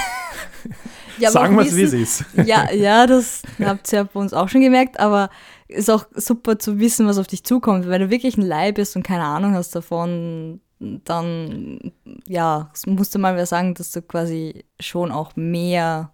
Ja, 1.19 1.31
Sagen 1.31 1.55
wir 1.55 1.65
es, 1.65 1.75
wie 1.75 1.81
es 1.83 1.93
ist. 1.93 2.25
Ja, 2.45 2.71
ja, 2.71 3.07
das 3.07 3.41
habt 3.59 3.91
ihr 3.91 3.99
ja 3.99 4.03
bei 4.03 4.19
uns 4.19 4.33
auch 4.33 4.49
schon 4.49 4.61
gemerkt, 4.61 4.99
aber 4.99 5.29
ist 5.67 5.89
auch 5.89 6.05
super 6.13 6.59
zu 6.59 6.77
wissen, 6.79 7.07
was 7.07 7.17
auf 7.17 7.25
dich 7.27 7.43
zukommt. 7.43 7.87
Wenn 7.87 8.01
du 8.01 8.09
wirklich 8.11 8.37
ein 8.37 8.43
Leih 8.43 8.71
bist 8.71 8.95
und 8.95 9.01
keine 9.03 9.23
Ahnung 9.23 9.53
hast 9.53 9.75
davon, 9.75 10.61
dann, 10.79 11.91
ja, 12.27 12.69
musste 12.85 13.17
mal 13.17 13.35
wer 13.35 13.45
sagen, 13.47 13.73
dass 13.73 13.91
du 13.91 14.01
quasi 14.03 14.65
schon 14.79 15.11
auch 15.11 15.35
mehr 15.35 16.11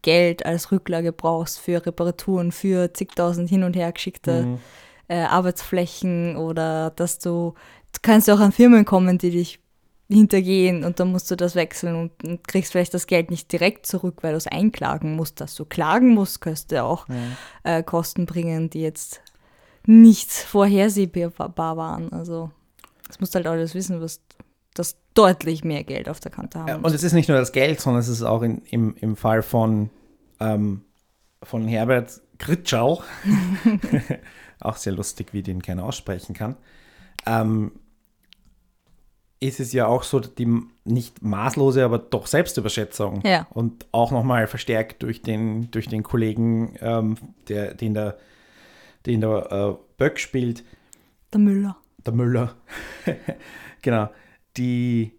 Geld 0.00 0.46
als 0.46 0.72
Rücklage 0.72 1.12
brauchst 1.12 1.58
für 1.60 1.84
Reparaturen, 1.84 2.52
für 2.52 2.92
zigtausend 2.94 3.50
hin 3.50 3.64
und 3.64 3.76
her 3.76 3.92
geschickte 3.92 4.44
Mhm. 4.46 4.58
äh, 5.08 5.22
Arbeitsflächen 5.24 6.36
oder 6.36 6.90
dass 6.90 7.18
du, 7.18 7.54
du 7.92 7.98
kannst 8.00 8.28
ja 8.28 8.34
auch 8.34 8.40
an 8.40 8.52
Firmen 8.52 8.84
kommen, 8.86 9.18
die 9.18 9.30
dich 9.30 9.60
hintergehen 10.12 10.84
und 10.84 11.00
dann 11.00 11.10
musst 11.10 11.30
du 11.30 11.36
das 11.36 11.54
wechseln 11.54 11.96
und, 11.96 12.24
und 12.24 12.46
kriegst 12.46 12.72
vielleicht 12.72 12.94
das 12.94 13.06
Geld 13.06 13.30
nicht 13.30 13.50
direkt 13.50 13.86
zurück, 13.86 14.18
weil 14.22 14.32
du 14.32 14.36
es 14.36 14.46
einklagen 14.46 15.16
musst. 15.16 15.40
Dass 15.40 15.54
du 15.54 15.64
klagen 15.64 16.14
musst, 16.14 16.40
könnte 16.40 16.76
ja 16.76 16.84
auch 16.84 17.06
äh, 17.64 17.82
Kosten 17.82 18.26
bringen, 18.26 18.70
die 18.70 18.82
jetzt 18.82 19.20
nicht 19.86 20.30
vorhersehbar 20.30 21.76
waren. 21.76 22.12
Also 22.12 22.50
das 23.06 23.20
musst 23.20 23.34
du 23.34 23.36
halt 23.36 23.46
alles 23.46 23.74
wissen, 23.74 24.00
was 24.00 24.20
das 24.74 24.96
deutlich 25.14 25.64
mehr 25.64 25.84
Geld 25.84 26.08
auf 26.08 26.20
der 26.20 26.30
Kante 26.30 26.60
haben 26.60 26.68
Ja. 26.68 26.76
Und 26.76 26.94
es 26.94 27.02
ist 27.02 27.12
nicht 27.12 27.28
nur 27.28 27.38
das 27.38 27.52
Geld, 27.52 27.80
sondern 27.80 28.00
es 28.00 28.08
ist 28.08 28.22
auch 28.22 28.42
in, 28.42 28.62
im, 28.70 28.94
im 28.96 29.16
Fall 29.16 29.42
von, 29.42 29.90
ähm, 30.40 30.82
von 31.42 31.68
Herbert 31.68 32.20
Gritschau, 32.38 33.02
auch 34.60 34.76
sehr 34.76 34.92
lustig, 34.92 35.32
wie 35.32 35.42
den 35.42 35.62
keiner 35.62 35.84
aussprechen 35.84 36.34
kann, 36.34 36.56
ähm, 37.26 37.72
ist 39.42 39.58
es 39.60 39.72
ja 39.72 39.86
auch 39.86 40.04
so, 40.04 40.20
die 40.20 40.46
nicht 40.84 41.22
maßlose, 41.22 41.84
aber 41.84 41.98
doch 41.98 42.26
Selbstüberschätzung. 42.26 43.22
Ja. 43.24 43.46
Und 43.50 43.86
auch 43.92 44.12
nochmal 44.12 44.46
verstärkt 44.46 45.02
durch 45.02 45.20
den, 45.22 45.70
durch 45.72 45.88
den 45.88 46.02
Kollegen, 46.02 46.76
ähm, 46.80 47.16
der, 47.48 47.74
den 47.74 47.94
der, 47.94 48.18
den 49.06 49.20
der 49.20 49.50
äh, 49.50 49.74
Böck 49.98 50.20
spielt, 50.20 50.62
Der 51.32 51.40
Müller. 51.40 51.76
der 52.06 52.12
Müller, 52.14 52.54
genau, 53.82 54.10
die, 54.56 55.12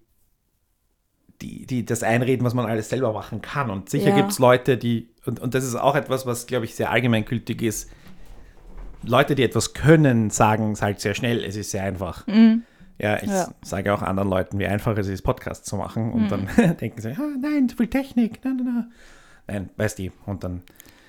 die, 1.42 1.65
die 1.65 1.86
das 1.86 2.01
einreden, 2.03 2.46
was 2.46 2.53
man 2.53 2.65
alles 2.65 2.89
selber 2.89 3.12
machen 3.12 3.42
kann. 3.42 3.70
Und 3.70 3.89
sicher 3.89 4.10
Ja. 4.12 4.15
gibt 4.15 4.32
es 4.32 4.39
Leute, 4.39 4.77
die, 4.77 5.10
und, 5.25 5.39
und 5.42 5.53
das 5.53 5.65
ist 5.65 5.75
auch 5.75 5.96
etwas, 5.96 6.25
was, 6.25 6.48
glaube 6.48 6.63
ich, 6.65 6.75
sehr 6.75 6.92
allgemeingültig 6.92 7.62
ist. 7.62 7.89
Leute, 9.06 9.36
die 9.36 9.44
etwas 9.44 9.74
können, 9.74 10.30
sagen 10.30 10.72
es 10.72 10.82
halt 10.82 11.01
sehr 11.01 11.13
schnell, 11.13 11.44
es 11.44 11.58
ist 11.58 11.72
sehr 11.72 11.84
einfach. 11.84 12.25
Ja, 13.00 13.18
ich 13.22 13.30
Ja. 13.30 13.54
sage 13.64 13.94
auch 13.94 14.02
anderen 14.02 14.30
Leuten, 14.30 14.60
wie 14.60 14.68
einfach 14.68 14.96
es 14.98 15.08
ist, 15.08 15.22
Podcast 15.24 15.66
zu 15.66 15.76
machen. 15.78 16.12
Und 16.14 16.30
dann 16.32 16.48
denken 16.80 17.02
sie, 17.02 17.12
ah, 17.12 17.36
nein, 17.42 17.68
zu 17.70 17.76
viel 17.76 17.88
Technik. 17.90 18.40
Nein, 18.44 18.58
nein, 18.58 18.66
nein. 18.76 18.92
Nein, 19.48 19.70
weißt 19.78 20.00
du. 20.00 20.10
Und 20.26 20.44
dann, 20.44 20.62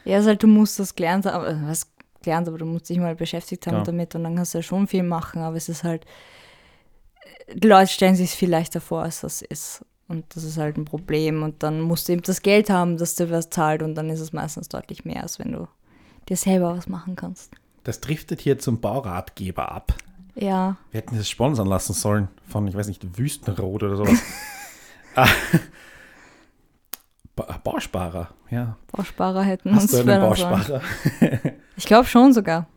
Ja, 0.04 0.18
ist 0.18 0.26
halt, 0.26 0.42
du 0.42 0.46
musst 0.46 0.78
das 0.78 0.94
gelernt 0.94 1.26
haben, 1.26 1.44
äh, 1.44 1.68
was 1.68 1.90
gelernt, 2.22 2.48
aber 2.48 2.58
du 2.58 2.64
musst 2.64 2.88
dich 2.88 2.98
mal 2.98 3.14
beschäftigt 3.14 3.66
haben 3.66 3.74
Genau. 3.74 3.84
damit 3.84 4.14
und 4.14 4.24
dann 4.24 4.34
kannst 4.36 4.54
du 4.54 4.58
ja 4.58 4.62
schon 4.62 4.86
viel 4.86 5.02
machen, 5.02 5.42
aber 5.42 5.56
es 5.56 5.68
ist 5.68 5.84
halt, 5.84 6.04
die 7.52 7.68
Leute 7.68 7.88
stellen 7.92 8.16
sich 8.16 8.30
viel 8.30 8.50
leichter 8.50 8.80
vor, 8.80 9.02
als 9.02 9.20
das 9.20 9.42
ist. 9.42 9.84
Und 10.08 10.24
das 10.36 10.44
ist 10.44 10.58
halt 10.58 10.76
ein 10.76 10.84
Problem. 10.84 11.42
Und 11.42 11.62
dann 11.62 11.80
musst 11.80 12.08
du 12.08 12.12
eben 12.12 12.22
das 12.22 12.42
Geld 12.42 12.68
haben, 12.70 12.96
dass 12.98 13.14
du 13.14 13.30
was 13.30 13.50
zahlt 13.50 13.82
und 13.82 13.94
dann 13.94 14.10
ist 14.10 14.20
es 14.20 14.32
meistens 14.32 14.68
deutlich 14.68 15.04
mehr, 15.04 15.22
als 15.22 15.38
wenn 15.38 15.52
du 15.52 15.68
dir 16.28 16.36
selber 16.36 16.76
was 16.76 16.88
machen 16.88 17.16
kannst. 17.16 17.52
das 17.84 18.00
driftet 18.00 18.40
hier 18.40 18.58
zum 18.58 18.80
Bauratgeber 18.80 19.70
ab. 19.70 19.94
Ja. 20.34 20.76
Wir 20.90 20.98
hätten 21.00 21.16
das 21.16 21.28
sponsern 21.28 21.68
lassen 21.68 21.92
sollen 21.92 22.28
von, 22.48 22.66
ich 22.66 22.74
weiß 22.74 22.88
nicht, 22.88 23.18
Wüstenrot 23.18 23.82
oder 23.82 23.96
sowas. 23.96 24.18
Ah. 25.14 25.28
Ba- 27.36 27.58
Bausparer, 27.64 28.30
ja. 28.50 28.76
Bausparer 28.92 29.42
hätten 29.42 29.74
Hast 29.74 29.82
uns 29.82 29.90
du 29.92 29.98
einen. 30.10 30.20
Bausparer? 30.20 30.80
Ich 31.76 31.86
glaube 31.86 32.06
schon 32.06 32.32
sogar. 32.32 32.68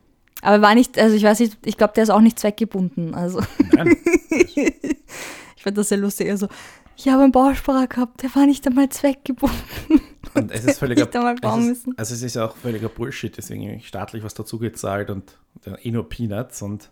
Aber 0.42 0.60
war 0.64 0.74
nicht, 0.74 0.98
also 0.98 1.16
ich 1.16 1.22
weiß 1.24 1.40
nicht, 1.40 1.58
ich 1.66 1.78
glaube, 1.78 1.94
der 1.96 2.02
ist 2.04 2.10
auch 2.10 2.22
nicht 2.22 2.40
zweckgebunden. 2.40 3.14
Also 3.14 3.42
Nein. 3.74 3.96
ich 4.30 5.64
fand 5.64 5.78
das 5.78 5.90
sehr 5.90 6.00
lustig. 6.00 6.32
Also, 6.32 6.48
ich 6.96 7.08
habe 7.08 7.22
einen 7.22 7.32
Bausparer 7.32 7.86
gehabt, 7.86 8.24
der 8.24 8.34
war 8.34 8.48
nicht 8.48 8.66
einmal 8.66 8.90
zweckgebunden. 8.90 10.02
Und 10.34 10.52
es 10.52 10.66
ist 10.66 10.80
völliger, 10.80 11.04
es 11.04 11.68
ist, 11.68 11.88
also 11.96 12.14
es 12.16 12.22
ist 12.24 12.36
ja 12.36 12.46
auch 12.46 12.56
völliger 12.58 12.90
Bullshit, 12.90 13.38
deswegen 13.38 13.80
staatlich 13.82 14.24
was 14.24 14.34
dazu 14.34 14.58
gezahlt 14.58 15.12
und 15.12 15.38
äh, 15.66 15.76
eh 15.88 15.92
nur 15.92 16.10
Peanuts 16.10 16.64
und 16.64 16.90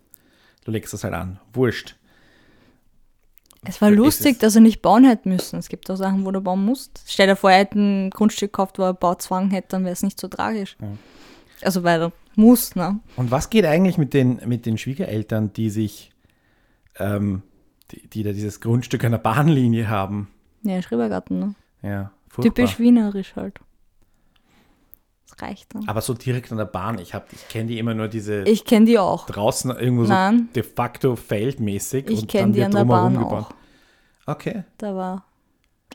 du 0.65 0.71
legst 0.71 0.93
das 0.93 1.03
halt 1.05 1.13
an. 1.13 1.39
Wurscht. 1.53 1.95
Es 3.67 3.81
war 3.81 3.89
Es 3.89 3.95
lustig, 3.95 4.33
ist- 4.33 4.43
dass 4.43 4.55
er 4.55 4.61
nicht 4.61 4.81
bauen 4.81 5.05
hätte 5.05 5.27
müssen. 5.27 5.57
Es 5.57 5.69
gibt 5.69 5.89
auch 5.89 5.95
Sachen, 5.95 6.23
wo 6.25 6.31
du 6.31 6.39
bauen 6.41 6.63
musst. 6.63 7.03
Stell 7.07 7.27
dir 7.27 7.35
vor, 7.35 7.49
er 7.51 7.59
hätte 7.59 7.79
ein 7.79 8.09
Grundstück 8.11 8.51
gekauft, 8.53 8.77
wo 8.77 8.83
er 8.83 8.93
Bauzwang 8.93 9.49
hätte, 9.49 9.69
dann 9.69 9.83
wäre 9.85 9.93
es 9.93 10.03
nicht 10.03 10.19
so 10.19 10.27
tragisch. 10.27 10.75
Ja. 10.79 10.87
Also, 11.61 11.83
weil 11.83 12.01
er 12.01 12.11
muss, 12.35 12.75
ne? 12.75 12.99
Und 13.15 13.31
was 13.31 13.49
geht 13.49 13.65
eigentlich 13.65 13.97
mit 13.97 14.13
den, 14.13 14.39
mit 14.45 14.65
den 14.67 14.77
Schwiegereltern, 14.77 15.53
die 15.53 15.69
sich, 15.71 16.11
ähm, 16.99 17.41
die, 17.91 18.07
die 18.07 18.23
da 18.23 18.33
dieses 18.33 18.59
Grundstück 18.61 19.03
an 19.03 19.13
der 19.13 19.19
Bahnlinie 19.19 19.87
haben? 19.89 20.27
Ja, 20.61 20.81
Schrebergarten, 20.81 21.39
ne? 21.39 21.55
Ja, 21.81 22.11
furchtbar. 22.27 22.53
Typisch 22.65 22.79
wienerisch 22.79 23.35
halt. 23.35 23.59
Das 25.29 25.41
reicht 25.41 25.73
dann. 25.73 25.87
Aber 25.87 26.01
so 26.01 26.13
direkt 26.13 26.51
an 26.51 26.57
der 26.57 26.65
Bahn, 26.65 26.99
ich, 26.99 27.13
hab- 27.13 27.31
ich 27.33 27.47
kenne 27.49 27.67
die 27.67 27.79
immer 27.79 27.93
nur 27.93 28.07
diese 28.07 28.43
Ich 28.43 28.63
kenne 28.65 28.85
die 28.85 28.99
auch. 28.99 29.25
draußen 29.25 29.71
irgendwo 29.71 30.03
Nein. 30.03 30.47
so 30.49 30.53
de 30.53 30.63
facto 30.63 31.15
feldmäßig. 31.15 32.09
Ich 32.09 32.21
und 32.21 32.27
kenne 32.29 32.51
die 32.53 32.63
an 32.63 32.71
der 32.71 32.85
Bahn 32.85 33.13
gebaut. 33.13 33.45
auch. 33.45 33.51
Okay. 34.27 34.63
Da 34.77 34.95
war. 34.95 35.25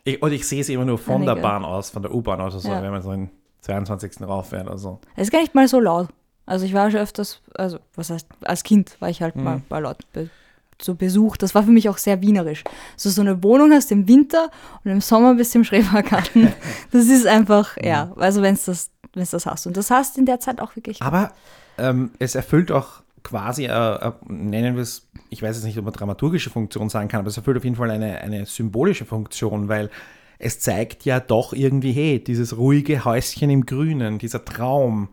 Ich, 0.05 0.21
und 0.23 0.33
ich 0.33 0.47
sehe 0.47 0.65
sie 0.65 0.75
immer 0.75 0.85
nur 0.85 0.99
von 0.99 1.23
der 1.23 1.33
Einige. 1.33 1.43
Bahn 1.47 1.65
aus, 1.65 1.91
von 1.91 2.03
der 2.03 2.15
U-Bahn 2.15 2.41
aus, 2.41 2.55
oder 2.55 2.63
so, 2.63 2.69
Ja. 2.69 2.83
wenn 2.83 2.91
man 2.91 3.03
so 3.03 3.11
einen 3.11 3.31
22. 3.61 4.23
rauf 4.23 4.49
fährt 4.51 4.67
oder 4.67 4.79
so. 4.79 5.01
Es 5.17 5.25
ist 5.25 5.31
gar 5.31 5.41
nicht 5.41 5.55
mal 5.55 5.69
so 5.69 5.79
laut. 5.81 6.09
Also 6.47 6.65
ich 6.67 6.75
war 6.75 6.91
schon 6.91 7.01
öfters, 7.01 7.41
also 7.55 7.79
was 7.95 8.11
heißt, 8.11 8.27
als 8.43 8.63
Kind 8.65 8.97
war 9.01 9.09
ich 9.11 9.23
halt 9.23 9.37
Mhm. 9.37 9.45
mal 9.45 9.63
bei 9.69 9.79
Leuten 9.81 10.05
be 10.13 10.31
zu 10.79 10.95
Besuch. 10.95 11.37
Das 11.37 11.55
war 11.55 11.63
für 11.63 11.71
mich 11.71 11.91
auch 11.91 11.99
sehr 11.99 12.23
wienerisch. 12.23 12.65
So 12.97 13.11
so 13.11 13.21
eine 13.21 13.43
Wohnung 13.43 13.71
hast 13.73 13.93
im 13.93 14.09
Winter 14.09 14.51
und 14.83 14.91
im 14.91 15.03
Sommer 15.03 15.35
bist 15.35 15.53
du 15.55 15.59
im 15.59 15.65
Schrebergarten. 15.65 16.51
das 16.91 17.05
ist 17.09 17.27
einfach, 17.27 17.77
Mhm. 17.77 17.85
ja, 17.87 18.13
also 18.17 18.41
wenn 18.41 18.55
es 18.55 18.65
das, 18.65 18.91
wenn's 19.15 19.31
das 19.31 19.47
hast. 19.47 19.67
Und 19.67 19.77
das 19.77 19.91
hast 19.91 20.19
in 20.19 20.27
der 20.27 20.41
Zeit 20.41 20.61
auch 20.61 20.77
wirklich. 20.77 21.03
Aber 21.03 21.33
ähm, 21.79 22.11
es 22.19 22.35
erfüllt 22.35 22.73
auch 22.73 23.03
quasi, 23.23 23.67
äh, 23.67 23.69
äh, 23.69 24.13
nennen 24.29 24.77
wir 24.77 24.83
es, 24.83 25.09
ich 25.29 25.43
weiß 25.43 25.57
jetzt 25.57 25.65
nicht, 25.65 25.79
ob 25.79 25.85
man 25.85 25.93
dramaturgische 25.93 26.51
Funktion 26.51 26.89
sagen 26.89 27.09
kann, 27.09 27.21
aber 27.21 27.29
es 27.29 27.37
erfüllt 27.37 27.57
auf 27.57 27.65
jeden 27.65 27.77
Fall 27.77 27.91
eine, 27.91 28.19
eine 28.19 28.47
symbolische 28.47 29.05
Funktion, 29.05 29.69
weil 29.69 29.91
es 30.39 30.59
zeigt 30.61 31.05
ja 31.05 31.21
doch 31.21 31.53
irgendwie, 31.53 31.93
hey, 31.93 32.23
dieses 32.23 32.57
ruhige 32.57 33.05
Häuschen 33.05 33.51
im 33.51 33.67
Grünen, 33.67 34.19
dieser 34.19 34.45
Traum, 34.45 35.11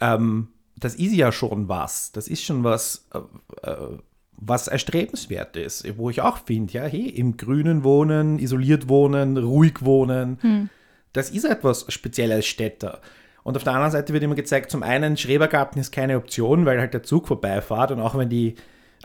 ähm, 0.00 0.48
das 0.76 0.94
ist 0.94 1.14
ja 1.14 1.32
schon 1.32 1.68
was. 1.68 2.12
Das 2.12 2.28
ist 2.28 2.42
schon 2.42 2.64
was, 2.64 3.06
äh, 3.12 3.68
äh, 3.68 3.98
was 4.36 4.68
erstrebenswert 4.68 5.56
ist, 5.56 5.98
wo 5.98 6.10
ich 6.10 6.20
auch 6.20 6.38
finde, 6.38 6.72
ja, 6.72 6.84
hey, 6.84 7.08
im 7.08 7.36
Grünen 7.36 7.82
wohnen, 7.82 8.38
isoliert 8.38 8.88
wohnen, 8.88 9.36
ruhig 9.36 9.84
wohnen, 9.84 10.70
das 11.12 11.30
ist 11.30 11.44
etwas 11.44 11.86
speziell 11.88 12.32
als 12.32 12.46
Städter. 12.46 13.00
Und 13.42 13.56
auf 13.56 13.64
der 13.64 13.72
anderen 13.72 13.92
Seite 13.92 14.12
wird 14.12 14.22
immer 14.22 14.34
gezeigt, 14.34 14.70
zum 14.70 14.82
einen, 14.82 15.16
Schrebergarten 15.16 15.80
ist 15.80 15.90
keine 15.92 16.16
Option, 16.16 16.66
weil 16.66 16.78
halt 16.80 16.92
der 16.94 17.02
Zug 17.02 17.28
vorbeifährt 17.28 17.90
und 17.92 18.00
auch 18.00 18.16
wenn 18.16 18.28
die 18.28 18.56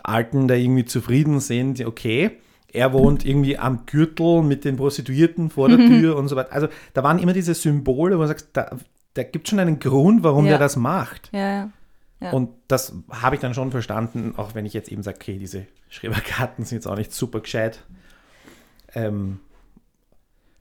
Alten 0.02 0.48
da 0.48 0.54
irgendwie 0.54 0.84
zufrieden 0.84 1.40
sind, 1.40 1.80
okay, 1.84 2.32
er 2.72 2.92
wohnt 2.92 3.24
irgendwie 3.24 3.56
am 3.56 3.86
Gürtel 3.86 4.42
mit 4.42 4.64
den 4.64 4.76
Prostituierten 4.76 5.48
vor 5.48 5.68
der 5.68 5.78
Tür 5.78 6.16
und 6.16 6.28
so 6.28 6.36
weiter. 6.36 6.52
Also 6.52 6.68
da 6.92 7.02
waren 7.04 7.20
immer 7.20 7.32
diese 7.32 7.54
Symbole, 7.54 8.16
wo 8.16 8.18
man 8.18 8.28
sagt, 8.28 8.48
da, 8.52 8.76
da 9.14 9.22
gibt 9.22 9.48
schon 9.48 9.60
einen 9.60 9.78
Grund, 9.78 10.24
warum 10.24 10.44
Ja. 10.44 10.50
der 10.52 10.58
das 10.58 10.76
macht. 10.76 11.30
Ja, 11.32 11.38
ja. 11.48 11.70
Ja. 12.20 12.30
Und 12.32 12.50
das 12.68 12.94
habe 13.10 13.36
ich 13.36 13.40
dann 13.40 13.54
schon 13.54 13.70
verstanden, 13.70 14.34
auch 14.36 14.54
wenn 14.54 14.66
ich 14.66 14.72
jetzt 14.72 14.90
eben 14.90 15.02
sage, 15.02 15.18
okay, 15.20 15.38
diese 15.38 15.66
Schrebergarten 15.88 16.64
sind 16.64 16.76
jetzt 16.76 16.86
auch 16.86 16.96
nicht 16.96 17.12
super 17.12 17.40
gescheit. 17.40 17.82
Ähm, 18.94 19.40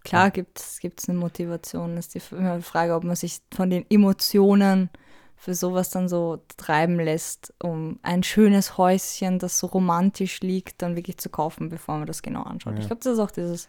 Klar 0.04 0.32
gibt 0.32 0.60
es 0.60 1.10
eine 1.10 1.18
Motivation. 1.18 1.98
Ist 1.98 2.14
die 2.14 2.18
F- 2.20 2.34
immer 2.34 2.58
die 2.58 2.64
Frage, 2.64 2.94
ob 2.96 3.04
man 3.04 3.16
sich 3.16 3.40
von 3.54 3.70
den 3.70 3.86
Emotionen 3.90 4.90
für 5.38 5.56
sowas 5.56 5.90
dann 5.90 6.08
so 6.08 6.42
treiben 6.58 7.00
lässt, 7.00 7.54
um 7.62 8.00
ein 8.02 8.24
schönes 8.24 8.78
Häuschen, 8.78 9.40
das 9.40 9.60
so 9.60 9.68
romantisch 9.68 10.40
liegt, 10.42 10.82
dann 10.82 10.96
wirklich 10.96 11.18
zu 11.18 11.30
kaufen, 11.30 11.70
bevor 11.70 11.98
man 11.98 12.08
das 12.08 12.22
genau 12.22 12.44
anschaut. 12.44 12.76
Ich 12.80 12.88
glaube, 12.88 13.02
das 13.04 13.14
ist 13.14 13.20
auch 13.20 13.32
dieses, 13.32 13.68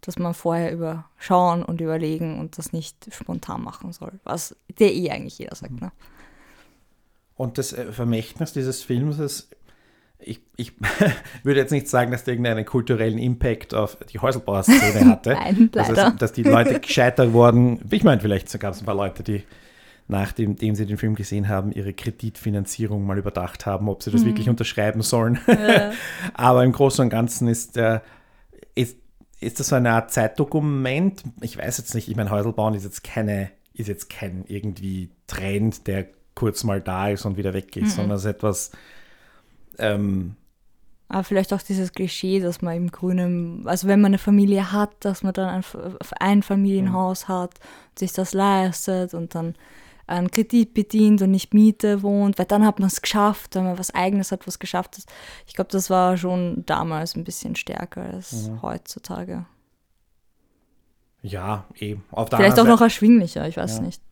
dass 0.00 0.18
man 0.18 0.34
vorher 0.34 0.72
überschauen 0.72 1.62
und 1.64 1.80
überlegen 1.80 2.40
und 2.40 2.58
das 2.58 2.72
nicht 2.72 3.12
spontan 3.12 3.62
machen 3.62 3.92
soll, 3.92 4.12
was 4.24 4.56
der 4.78 4.92
eh 4.92 5.10
eigentlich 5.10 5.38
jeder 5.38 5.54
sagt. 5.54 5.80
Ne? 5.80 5.92
Und 7.36 7.58
das 7.58 7.72
äh, 7.72 7.92
Vermächtnis 7.92 8.52
dieses 8.52 8.82
Films 8.82 9.18
ist, 9.18 9.50
ich, 10.26 10.40
ich 10.56 10.72
würde 11.42 11.60
jetzt 11.60 11.70
nicht 11.70 11.88
sagen, 11.88 12.10
dass 12.10 12.24
der 12.24 12.34
irgendeinen 12.34 12.64
kulturellen 12.64 13.18
Impact 13.18 13.74
auf 13.74 13.96
die 14.12 14.18
Häuselbauer-Szene 14.18 15.04
hatte. 15.10 15.34
Nein, 15.34 15.70
dass, 15.72 15.88
leider. 15.88 16.08
es, 16.08 16.16
dass 16.16 16.32
die 16.32 16.42
Leute 16.42 16.80
gescheiter 16.80 17.32
wurden. 17.32 17.80
Ich 17.90 18.04
meine, 18.04 18.20
vielleicht 18.20 18.58
gab 18.58 18.74
es 18.74 18.80
ein 18.80 18.86
paar 18.86 18.96
Leute, 18.96 19.22
die 19.22 19.42
nachdem 20.06 20.56
dem 20.56 20.74
sie 20.74 20.84
den 20.84 20.98
Film 20.98 21.14
gesehen 21.14 21.48
haben, 21.48 21.72
ihre 21.72 21.94
Kreditfinanzierung 21.94 23.06
mal 23.06 23.16
überdacht 23.16 23.64
haben, 23.64 23.88
ob 23.88 24.02
sie 24.02 24.10
das 24.10 24.26
wirklich 24.26 24.50
unterschreiben 24.50 25.00
sollen. 25.00 25.38
Aber 26.34 26.62
im 26.62 26.72
Großen 26.72 27.04
und 27.04 27.08
Ganzen 27.08 27.48
ist, 27.48 27.78
äh, 27.78 28.00
ist, 28.74 28.98
ist 29.40 29.60
das 29.60 29.68
so 29.68 29.76
eine 29.76 29.92
Art 29.92 30.12
Zeitdokument. 30.12 31.22
Ich 31.40 31.56
weiß 31.56 31.78
jetzt 31.78 31.94
nicht, 31.94 32.08
ich 32.10 32.16
meine, 32.16 32.30
Häuselbauen 32.30 32.74
ist 32.74 32.84
jetzt 32.84 33.02
keine, 33.02 33.50
ist 33.72 33.88
jetzt 33.88 34.10
kein 34.10 34.44
irgendwie 34.46 35.08
Trend, 35.26 35.86
der 35.86 36.06
kurz 36.34 36.64
mal 36.64 36.82
da 36.82 37.08
ist 37.08 37.24
und 37.24 37.38
wieder 37.38 37.54
weg 37.54 37.74
ist, 37.76 37.96
sondern 37.96 38.16
es 38.16 38.24
ist 38.24 38.30
etwas, 38.30 38.72
ähm, 39.78 40.36
Aber 41.08 41.24
vielleicht 41.24 41.52
auch 41.52 41.62
dieses 41.62 41.92
Klischee, 41.92 42.40
dass 42.40 42.62
man 42.62 42.76
im 42.76 42.90
Grünen, 42.90 43.66
also 43.66 43.86
wenn 43.88 44.00
man 44.00 44.10
eine 44.10 44.18
Familie 44.18 44.72
hat, 44.72 44.92
dass 45.00 45.22
man 45.22 45.32
dann 45.34 45.48
ein, 45.48 45.64
ein 46.20 46.42
Familienhaus 46.42 47.28
hat, 47.28 47.54
sich 47.98 48.12
das 48.12 48.32
leistet 48.32 49.14
und 49.14 49.34
dann 49.34 49.54
einen 50.06 50.30
Kredit 50.30 50.74
bedient 50.74 51.22
und 51.22 51.30
nicht 51.30 51.54
Miete 51.54 52.02
wohnt, 52.02 52.38
weil 52.38 52.46
dann 52.46 52.64
hat 52.66 52.78
man 52.78 52.88
es 52.88 53.00
geschafft, 53.00 53.54
wenn 53.54 53.64
man 53.64 53.78
was 53.78 53.94
Eigenes 53.94 54.32
hat, 54.32 54.46
was 54.46 54.58
geschafft 54.58 54.98
ist. 54.98 55.10
Ich 55.46 55.54
glaube, 55.54 55.70
das 55.70 55.88
war 55.88 56.16
schon 56.16 56.64
damals 56.66 57.16
ein 57.16 57.24
bisschen 57.24 57.56
stärker 57.56 58.02
als 58.02 58.50
heutzutage. 58.62 59.46
ja, 61.22 61.64
der 62.32 62.38
Vielleicht 62.38 62.54
auch 62.54 62.58
anderen 62.58 62.68
noch 62.68 62.80
erschwinglicher, 62.82 63.48
ich 63.48 63.56
weiß 63.56 63.76
Ja. 63.76 63.82
nicht. 63.82 64.02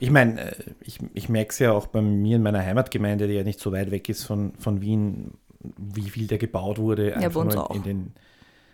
Ich 0.00 0.10
meine, 0.10 0.40
äh, 0.40 0.54
ich, 0.80 0.98
ich 1.14 1.28
merke 1.28 1.50
es 1.50 1.58
ja 1.58 1.72
auch 1.72 1.86
bei 1.86 2.00
mir 2.00 2.36
in 2.36 2.42
meiner 2.42 2.64
Heimatgemeinde, 2.64 3.26
die 3.26 3.34
ja 3.34 3.44
nicht 3.44 3.60
so 3.60 3.72
weit 3.72 3.90
weg 3.90 4.08
ist 4.08 4.24
von, 4.24 4.52
von 4.58 4.80
Wien, 4.80 5.32
wie 5.76 6.08
viel 6.08 6.26
der 6.26 6.38
gebaut 6.38 6.78
wurde. 6.78 7.14
bei 7.28 7.40
uns 7.40 7.56
auch. 7.56 7.74
in 7.74 7.82
den, 7.82 8.12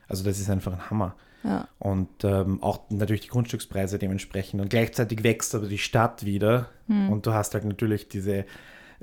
also 0.09 0.25
das 0.25 0.39
ist 0.39 0.51
einfach 0.51 0.73
ein 0.73 0.91
Hammer. 0.91 1.17
Ja. 1.45 1.69
Und 1.79 2.25
ähm, 2.25 2.63
auch 2.63 2.81
natürlich 2.89 3.23
die 3.23 3.29
Grundstückspreise 3.29 3.99
dementsprechend. 3.99 4.61
Und 4.61 4.71
gleichzeitig 4.71 5.23
wächst 5.23 5.55
aber 5.55 5.67
die 5.67 5.79
Stadt 5.79 6.25
wieder. 6.25 6.71
Hm. 6.89 7.11
Und 7.11 7.27
du 7.27 7.33
hast 7.35 7.55
halt 7.55 7.65
natürlich 7.65 8.09
diese, 8.09 8.47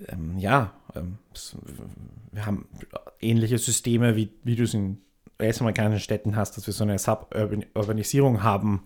ähm, 0.08 0.38
ja, 0.40 0.74
ähm, 0.96 1.18
wir 2.32 2.46
haben 2.46 2.68
ähnliche 3.20 3.58
Systeme, 3.58 4.16
wie, 4.16 4.32
wie 4.44 4.56
du 4.56 4.64
es 4.64 4.74
in 4.74 5.02
US-amerikanischen 5.40 6.04
Städten 6.04 6.36
hast, 6.36 6.58
dass 6.58 6.68
wir 6.68 6.74
so 6.74 6.84
eine 6.84 6.98
Suburbanisierung 6.98 8.44
haben, 8.44 8.84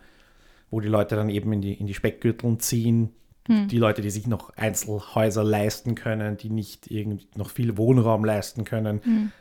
wo 0.70 0.80
die 0.80 0.88
Leute 0.88 1.16
dann 1.16 1.30
eben 1.30 1.52
in 1.54 1.62
die, 1.62 1.74
in 1.74 1.88
die 1.88 1.94
Speckgürteln 1.94 2.60
ziehen. 2.60 3.12
Hm. 3.48 3.68
Die 3.68 3.78
Leute, 3.78 4.02
die 4.02 4.10
sich 4.10 4.28
noch 4.28 4.56
Einzelhäuser 4.58 5.44
leisten 5.44 5.96
können, 5.96 6.38
die 6.38 6.50
nicht 6.50 6.90
irgendwie 6.90 7.28
noch 7.36 7.50
viel 7.50 7.78
Wohnraum 7.78 8.26
leisten 8.26 8.64
können. 8.64 9.02
Hm. 9.04 9.32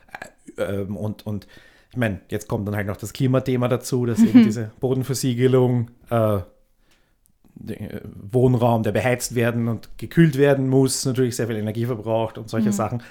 Äh, 0.56 0.62
ähm, 0.62 0.96
und, 0.96 1.26
und 1.26 1.46
ich 1.90 1.96
meine, 1.96 2.20
jetzt 2.28 2.48
kommt 2.48 2.66
dann 2.66 2.76
halt 2.76 2.86
noch 2.86 2.96
das 2.96 3.12
Klimathema 3.12 3.68
dazu, 3.68 4.04
dass 4.04 4.20
eben 4.20 4.42
diese 4.44 4.72
Bodenversiegelung, 4.80 5.90
äh, 6.10 6.36
äh, 6.36 8.00
Wohnraum, 8.30 8.82
der 8.82 8.92
beheizt 8.92 9.34
werden 9.34 9.68
und 9.68 9.96
gekühlt 9.96 10.36
werden 10.36 10.68
muss, 10.68 11.04
natürlich 11.04 11.36
sehr 11.36 11.46
viel 11.46 11.56
Energie 11.56 11.86
verbraucht 11.86 12.36
und 12.36 12.50
solche 12.50 12.72
Sachen. 12.72 13.02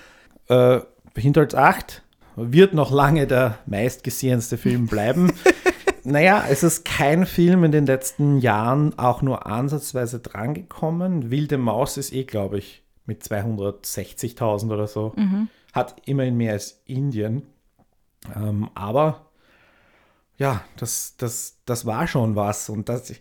Äh, 0.49 0.82
Hinterholz 1.15 1.56
8 1.56 2.03
wird 2.36 2.73
noch 2.73 2.91
lange 2.91 3.25
der 3.25 3.60
meistgesehenste 3.65 4.58
Film 4.58 4.88
bleiben. 4.88 5.32
naja, 6.03 6.45
es 6.49 6.63
ist 6.63 6.85
kein 6.85 7.25
Film 7.25 7.63
in 7.63 7.71
den 7.71 7.85
letzten 7.85 8.39
Jahren 8.39 8.97
auch 8.97 9.21
nur 9.21 9.45
ansatzweise 9.45 10.19
drangekommen. 10.19 11.31
Wilde 11.31 11.57
Maus 11.57 11.97
ist 11.97 12.13
eh, 12.13 12.23
glaube 12.23 12.57
ich, 12.57 12.83
mit 13.05 13.23
260.000 13.23 14.73
oder 14.73 14.87
so. 14.87 15.13
Hat 15.73 15.95
immerhin 16.05 16.37
mehr 16.37 16.53
als 16.53 16.81
Indien. 16.85 17.43
Ähm, 18.35 18.69
aber 18.75 19.27
ja, 20.37 20.61
das, 20.77 21.15
das, 21.17 21.57
das 21.65 21.85
war 21.85 22.07
schon 22.07 22.35
was. 22.35 22.69
Und 22.69 22.89
das, 22.89 23.13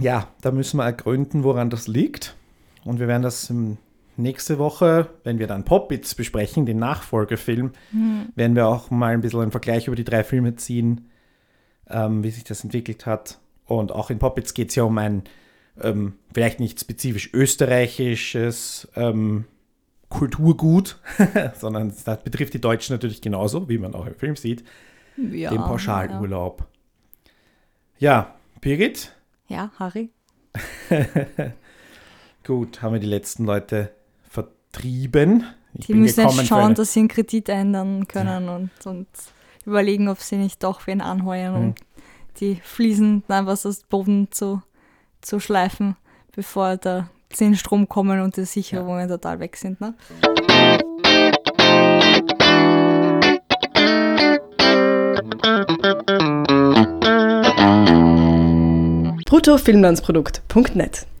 ja, 0.00 0.28
da 0.40 0.50
müssen 0.50 0.78
wir 0.78 0.84
ergründen, 0.84 1.44
woran 1.44 1.70
das 1.70 1.86
liegt. 1.88 2.36
Und 2.84 3.00
wir 3.00 3.08
werden 3.08 3.22
das 3.22 3.52
nächste 4.16 4.58
Woche, 4.58 5.08
wenn 5.24 5.38
wir 5.38 5.46
dann 5.46 5.64
Poppits 5.64 6.14
besprechen, 6.14 6.66
den 6.66 6.78
Nachfolgefilm, 6.78 7.72
Hm. 7.90 8.28
werden 8.34 8.56
wir 8.56 8.66
auch 8.66 8.90
mal 8.90 9.12
ein 9.14 9.20
bisschen 9.20 9.40
einen 9.40 9.50
Vergleich 9.50 9.86
über 9.86 9.96
die 9.96 10.04
drei 10.04 10.24
Filme 10.24 10.56
ziehen, 10.56 11.08
ähm, 11.90 12.22
wie 12.22 12.30
sich 12.30 12.44
das 12.44 12.64
entwickelt 12.64 13.06
hat. 13.06 13.38
Und 13.66 13.92
auch 13.92 14.10
in 14.10 14.18
Poppits 14.18 14.54
geht 14.54 14.70
es 14.70 14.74
ja 14.74 14.84
um 14.84 14.96
ein 14.98 15.24
ähm, 15.80 16.14
vielleicht 16.32 16.60
nicht 16.60 16.80
spezifisch 16.80 17.32
österreichisches 17.32 18.88
ähm, 18.96 19.44
Kulturgut, 20.08 20.98
sondern 21.58 21.92
das 22.04 22.22
betrifft 22.22 22.54
die 22.54 22.60
Deutschen 22.60 22.94
natürlich 22.94 23.20
genauso, 23.20 23.68
wie 23.68 23.78
man 23.78 23.94
auch 23.94 24.06
im 24.06 24.14
Film 24.14 24.36
sieht, 24.36 24.64
Ja, 25.16 25.50
den 25.50 25.58
Pauschalurlaub. 25.58 26.66
Ja, 27.98 28.34
Birgit, 28.60 29.12
Ja, 29.48 29.56
ja 29.56 29.72
Harry. 29.78 30.10
gut, 32.46 32.80
haben 32.80 32.94
wir 32.94 33.00
die 33.00 33.06
letzten 33.06 33.44
Leute 33.44 33.92
vertrieben. 34.28 35.44
Ich 35.74 35.86
Die 35.86 35.94
müssen 35.94 36.20
jetzt 36.22 36.46
schauen, 36.46 36.74
dass 36.74 36.92
sie 36.92 37.00
einen 37.00 37.08
Kredit 37.08 37.48
ändern 37.48 38.08
können 38.08 38.48
und, 38.48 38.86
und 38.86 39.06
überlegen, 39.68 40.08
ob 40.08 40.20
sie 40.20 40.36
nicht 40.36 40.62
doch 40.64 40.86
wen 40.86 41.00
anheuern, 41.00 41.54
um 41.54 41.62
Mhm. 41.66 41.74
die 42.40 42.56
Fliesen 42.56 43.22
einfach 43.28 43.52
aus 43.52 43.62
dem 43.80 43.88
Boden 43.88 44.28
zu, 44.30 44.62
zu 45.20 45.38
schleifen, 45.40 45.96
bevor 46.34 46.76
da 46.76 47.08
zehn 47.30 47.54
Strom 47.56 47.88
kommen 47.88 48.20
und 48.20 48.36
die 48.36 48.44
Sicherungen 48.44 49.08
total 49.08 49.38
weg 49.40 49.56
sind. 49.56 49.80
Ne? 49.80 49.94
bruttofilmlandsprodukt.net 59.68 61.06